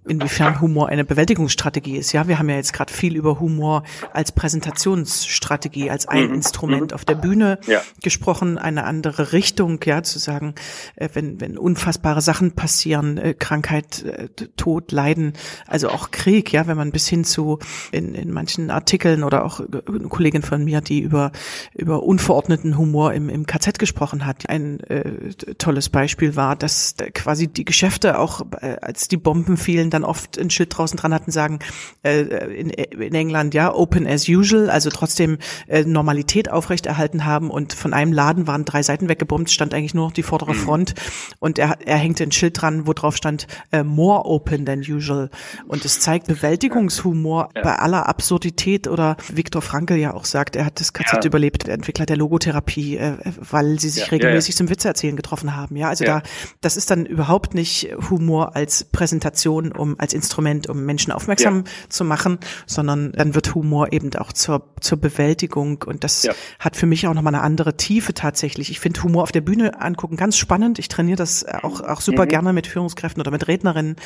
[0.07, 2.13] inwiefern Humor eine Bewältigungsstrategie ist.
[2.13, 6.35] Ja, wir haben ja jetzt gerade viel über Humor als Präsentationsstrategie, als ein mhm.
[6.35, 6.95] Instrument mhm.
[6.95, 7.81] auf der Bühne ja.
[8.03, 10.55] gesprochen, eine andere Richtung, ja, zu sagen,
[10.97, 15.33] äh, wenn, wenn unfassbare Sachen passieren, äh, Krankheit, äh, Tod, Leiden,
[15.67, 17.59] also auch Krieg, ja, wenn man bis hin zu
[17.93, 21.33] in, in manchen Artikeln oder auch eine Kollegin von mir, die über,
[21.75, 24.49] über unverordneten Humor im, im KZ gesprochen hat.
[24.49, 29.91] Ein äh, tolles Beispiel war, dass quasi die Geschäfte auch, äh, als die Bomben fielen,
[29.95, 31.61] dann oft ein Schild draußen dran hatten, sagen,
[32.03, 35.39] äh, in, in England, ja, open as usual, also trotzdem
[35.69, 40.07] äh, Normalität aufrechterhalten haben und von einem Laden waren drei Seiten weggebombt, stand eigentlich nur
[40.07, 40.59] noch die vordere mhm.
[40.59, 40.95] Front
[41.39, 45.31] und er, er hängte ein Schild dran, wo drauf stand, äh, more open than usual.
[45.67, 47.63] Und es zeigt Bewältigungshumor ja.
[47.63, 51.25] bei aller Absurdität oder Viktor Frankl ja auch sagt, er hat das KZ ja.
[51.25, 55.57] überlebt, der Entwickler der Logotherapie, äh, weil sie sich ja, regelmäßig zum Witze erzählen getroffen
[55.57, 55.77] haben.
[55.77, 56.23] Ja, also da,
[56.61, 62.05] das ist dann überhaupt nicht Humor als Präsentation, um als Instrument, um Menschen aufmerksam zu
[62.05, 66.29] machen, sondern dann wird Humor eben auch zur, zur Bewältigung und das
[66.59, 68.71] hat für mich auch nochmal eine andere Tiefe tatsächlich.
[68.71, 70.79] Ich finde Humor auf der Bühne angucken ganz spannend.
[70.79, 72.29] Ich trainiere das auch, auch super mhm.
[72.29, 73.97] gerne mit Führungskräften oder mit Rednerinnen.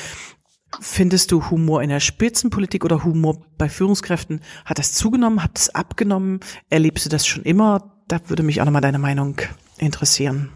[0.81, 4.41] Findest du Humor in der Spitzenpolitik oder Humor bei Führungskräften?
[4.64, 5.43] Hat das zugenommen?
[5.43, 6.41] Hat es abgenommen?
[6.68, 7.95] Erlebst du das schon immer?
[8.07, 9.41] Da würde mich auch nochmal deine Meinung
[9.79, 10.51] interessieren.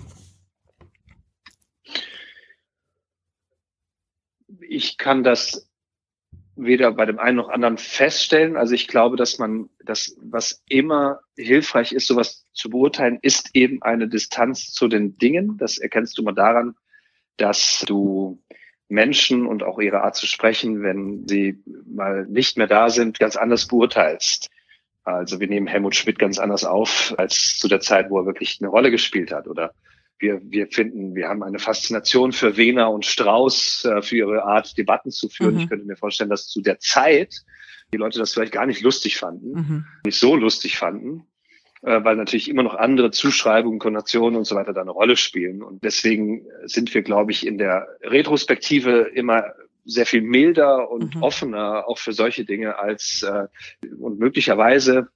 [4.73, 5.69] Ich kann das
[6.57, 8.57] weder bei dem einen noch anderen feststellen.
[8.57, 13.83] Also ich glaube, dass man das, was immer hilfreich ist, sowas zu beurteilen, ist eben
[13.83, 15.59] eine Distanz zu den Dingen.
[15.59, 16.75] Das erkennst du mal daran,
[17.37, 18.43] dass du
[18.89, 23.37] Menschen und auch ihre Art zu sprechen, wenn sie mal nicht mehr da sind, ganz
[23.37, 24.49] anders beurteilst.
[25.05, 28.59] Also wir nehmen Helmut Schmidt ganz anders auf als zu der Zeit, wo er wirklich
[28.61, 29.49] eine Rolle gespielt hat.
[29.49, 29.75] Oder
[30.23, 34.79] wir, wir finden, wir haben eine Faszination für Wehner und Strauß, äh, für ihre Art,
[34.79, 35.55] Debatten zu führen.
[35.55, 35.61] Mhm.
[35.61, 37.43] Ich könnte mir vorstellen, dass zu der Zeit
[37.93, 39.87] die Leute das vielleicht gar nicht lustig fanden, mhm.
[40.07, 41.27] nicht so lustig fanden
[41.83, 45.63] äh, weil natürlich immer noch andere Zuschreibungen, Konnotationen und so weiter da eine Rolle spielen.
[45.63, 49.45] Und deswegen sind wir, glaube ich, in der Retrospektive immer
[49.85, 51.23] sehr viel milder und mhm.
[51.23, 53.49] offener auch für solche Dinge als äh,
[53.99, 55.09] und möglicherweise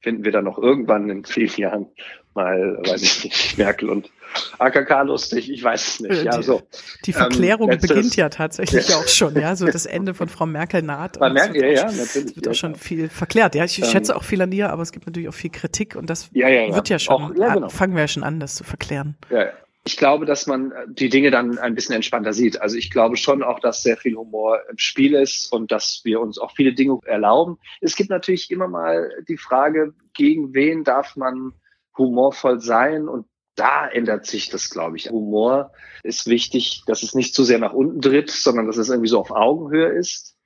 [0.00, 1.86] finden wir dann noch irgendwann in vielen Jahren
[2.34, 4.10] mal, weiß ich nicht, Merkel und
[4.58, 6.24] AKK lustig, ich weiß es nicht.
[6.24, 6.62] Ja, so.
[7.06, 8.96] Die Verklärung ähm, beginnt ja tatsächlich ja.
[8.96, 11.18] auch schon, ja, so das Ende von Frau Merkel naht.
[11.18, 12.14] Bei Merkel, ja, ja, natürlich.
[12.14, 13.54] Es wird auch schon viel verklärt.
[13.54, 15.96] Ja, ich ähm, schätze auch viel an dir, aber es gibt natürlich auch viel Kritik
[15.96, 17.68] und das ja, ja, wird ja schon, auch, genau.
[17.68, 19.16] fangen wir ja schon an, das zu verklären.
[19.30, 19.52] Ja, ja.
[19.88, 22.60] Ich glaube, dass man die Dinge dann ein bisschen entspannter sieht.
[22.60, 26.20] Also ich glaube schon auch, dass sehr viel Humor im Spiel ist und dass wir
[26.20, 27.56] uns auch viele Dinge erlauben.
[27.80, 31.54] Es gibt natürlich immer mal die Frage, gegen wen darf man
[31.96, 33.24] humorvoll sein und
[33.54, 35.08] da ändert sich das, glaube ich.
[35.08, 35.72] Humor
[36.02, 39.18] ist wichtig, dass es nicht zu sehr nach unten tritt, sondern dass es irgendwie so
[39.18, 40.36] auf Augenhöhe ist.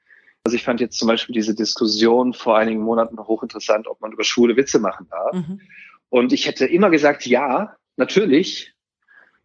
[0.44, 4.22] Also ich fand jetzt zum Beispiel diese Diskussion vor einigen Monaten hochinteressant, ob man über
[4.22, 5.34] schwule Witze machen darf.
[5.34, 5.60] Mhm.
[6.10, 8.72] Und ich hätte immer gesagt, ja, natürlich.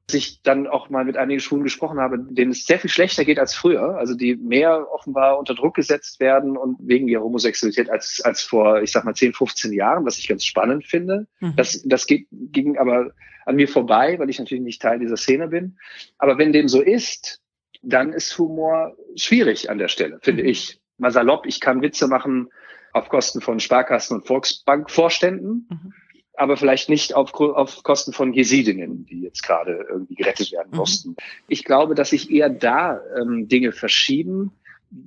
[0.07, 3.25] Dass ich dann auch mal mit einigen Schulen gesprochen habe, denen es sehr viel schlechter
[3.25, 7.89] geht als früher, also die mehr offenbar unter Druck gesetzt werden und wegen ihrer Homosexualität
[7.89, 11.27] als, als vor, ich sag mal, 10, 15 Jahren, was ich ganz spannend finde.
[11.41, 11.55] Mhm.
[11.57, 13.11] Das, das geht, ging aber
[13.45, 15.77] an mir vorbei, weil ich natürlich nicht Teil dieser Szene bin.
[16.17, 17.41] Aber wenn dem so ist,
[17.81, 20.49] dann ist Humor schwierig an der Stelle, finde mhm.
[20.49, 20.79] ich.
[20.97, 22.49] Mal salopp, ich kann Witze machen
[22.93, 25.93] auf Kosten von Sparkassen und Volksbankvorständen, mhm.
[26.37, 30.77] Aber vielleicht nicht auf, auf Kosten von Jesidinnen, die jetzt gerade irgendwie gerettet werden mhm.
[30.77, 31.15] mussten.
[31.47, 34.51] Ich glaube, dass sich eher da ähm, Dinge verschieben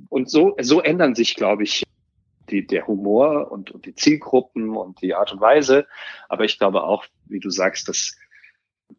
[0.09, 1.85] und so, so ändern sich, glaube ich,
[2.51, 5.87] die, der Humor und, und die Zielgruppen und die Art und Weise.
[6.29, 8.17] Aber ich glaube auch, wie du sagst, dass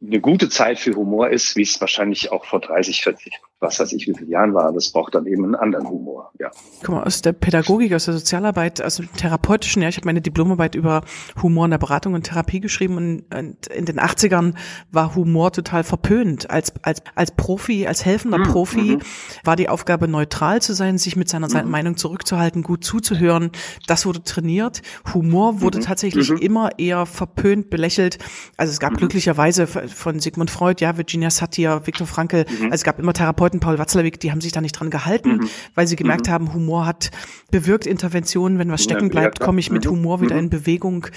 [0.02, 3.93] eine gute Zeit für Humor ist, wie es wahrscheinlich auch vor 30, 40, was weiß
[3.93, 4.74] ich, wie viele Jahren war.
[4.74, 6.49] Das braucht dann eben einen anderen Humor, ja.
[6.84, 10.20] Guck mal, aus der Pädagogik, aus der Sozialarbeit, aus dem Therapeutischen, ja, ich habe meine
[10.20, 11.03] Diplomarbeit über
[11.41, 14.55] Humor in der Beratung und Therapie geschrieben und, und in den 80ern
[14.91, 16.49] war Humor total verpönt.
[16.49, 18.43] Als, als, als Profi, als helfender mhm.
[18.45, 19.01] Profi mhm.
[19.43, 21.70] war die Aufgabe, neutral zu sein, sich mit seiner mhm.
[21.70, 23.51] Meinung zurückzuhalten, gut zuzuhören.
[23.86, 24.82] Das wurde trainiert.
[25.14, 25.84] Humor wurde mhm.
[25.84, 26.38] tatsächlich mhm.
[26.38, 28.18] immer eher verpönt, belächelt.
[28.57, 28.97] Also es gab mhm.
[28.97, 33.60] glücklicherweise von Sigmund Freud, ja, Virginia Satir, Viktor Frankl, also es gab immer Therapeuten, Therapeuten,
[33.60, 35.49] Paul Watzlawick, die haben sich da nicht dran gehalten, mhm.
[35.76, 36.32] weil sie gemerkt mhm.
[36.32, 37.12] haben, Humor hat
[37.52, 39.91] bewirkt Interventionen, wenn was stecken bleibt, komme ich mit mhm.
[39.91, 40.43] Humor wieder mhm.
[40.43, 41.08] in Bewegung.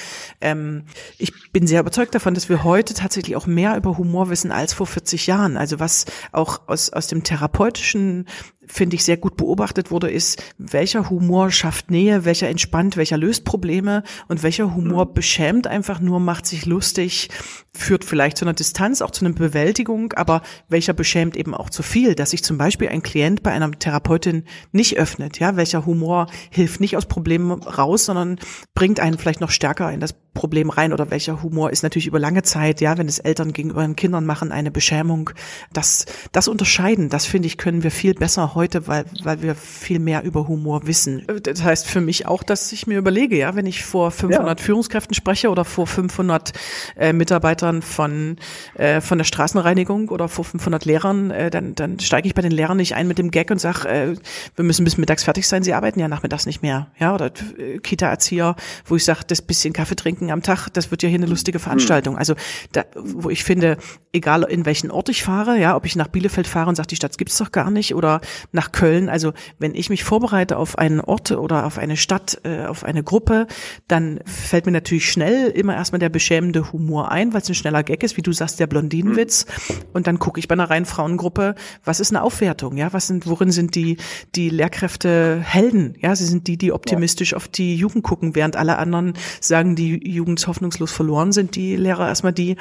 [0.41, 0.85] Ähm,
[1.19, 4.73] ich bin sehr überzeugt davon, dass wir heute tatsächlich auch mehr über Humor wissen als
[4.73, 5.57] vor 40 Jahren.
[5.57, 8.27] Also was auch aus, aus dem therapeutischen
[8.67, 13.45] finde ich, sehr gut beobachtet wurde, ist, welcher Humor schafft Nähe, welcher entspannt, welcher löst
[13.45, 15.15] Probleme und welcher Humor mhm.
[15.15, 17.31] beschämt einfach nur, macht sich lustig,
[17.73, 21.83] führt vielleicht zu einer Distanz, auch zu einer Bewältigung, aber welcher beschämt eben auch zu
[21.83, 26.29] viel, dass sich zum Beispiel ein Klient bei einer Therapeutin nicht öffnet, ja, welcher Humor
[26.51, 28.39] hilft nicht aus Problemen raus, sondern
[28.75, 32.19] bringt einen vielleicht noch stärker in das Problem rein oder welcher Humor ist natürlich über
[32.19, 35.31] lange Zeit, ja, wenn es Eltern gegenüber den Kindern machen, eine Beschämung.
[35.73, 39.99] Das, das unterscheiden, das finde ich, können wir viel besser heute, weil, weil wir viel
[39.99, 41.27] mehr über Humor wissen.
[41.43, 44.65] Das heißt für mich auch, dass ich mir überlege, ja, wenn ich vor 500 ja.
[44.65, 46.53] Führungskräften spreche oder vor 500
[46.97, 48.37] äh, Mitarbeitern von,
[48.75, 52.53] äh, von der Straßenreinigung oder vor 500 Lehrern, äh, dann, dann steige ich bei den
[52.53, 54.17] Lehrern nicht ein mit dem Gag und sage, äh,
[54.57, 57.79] wir müssen bis mittags fertig sein, sie arbeiten ja nachmittags nicht mehr, ja, oder äh,
[57.79, 61.27] Kita-Erzieher, wo ich sage, das bisschen Kaffee trinken am Tag, das wird ja hier eine
[61.27, 62.17] lustige Veranstaltung.
[62.19, 62.35] Also
[62.73, 63.77] da, wo ich finde,
[64.13, 66.97] egal in welchen Ort ich fahre, ja, ob ich nach Bielefeld fahre und sage, die
[66.97, 68.21] Stadt gibt's doch gar nicht, oder
[68.53, 69.09] nach Köln.
[69.09, 73.03] Also wenn ich mich vorbereite auf einen Ort oder auf eine Stadt, äh, auf eine
[73.03, 73.47] Gruppe,
[73.89, 77.83] dann fällt mir natürlich schnell immer erstmal der beschämende Humor ein, weil es ein schneller
[77.83, 79.47] Gag ist, wie du sagst, der Blondinenwitz.
[79.93, 83.27] Und dann gucke ich bei einer reinen Frauengruppe, was ist eine Aufwertung, ja, was sind,
[83.27, 83.97] worin sind die
[84.35, 87.37] die Lehrkräfte Helden, ja, sie sind die, die optimistisch ja.
[87.37, 92.09] auf die Jugend gucken, während alle anderen sagen, die Jugend hoffnungslos verloren sind, die Lehrer
[92.09, 92.57] erstmal die,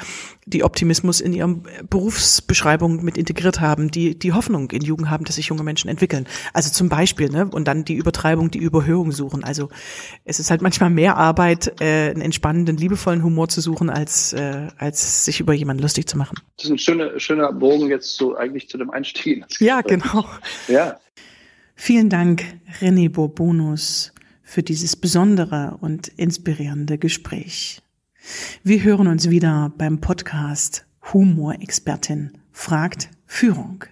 [0.46, 5.36] die Optimismus in ihrem Berufsbeschreibung mit integriert haben, die die Hoffnung in Jugend haben, dass
[5.36, 6.26] sich junge Menschen entwickeln.
[6.52, 9.42] Also zum Beispiel, ne, und dann die Übertreibung, die Überhöhung suchen.
[9.42, 9.70] Also
[10.24, 14.68] es ist halt manchmal mehr Arbeit, äh, einen entspannenden, liebevollen Humor zu suchen, als, äh,
[14.78, 16.38] als sich über jemanden lustig zu machen.
[16.56, 19.44] Das ist ein schöner, schöner Bogen jetzt so eigentlich zu dem Einstieg.
[19.58, 20.24] Ja, genau.
[20.68, 20.98] Ja.
[21.74, 22.44] Vielen Dank,
[22.80, 24.12] René Bourbonus
[24.44, 27.82] für dieses besondere und inspirierende Gespräch.
[28.62, 33.84] Wir hören uns wieder beim Podcast Humorexpertin fragt Führung.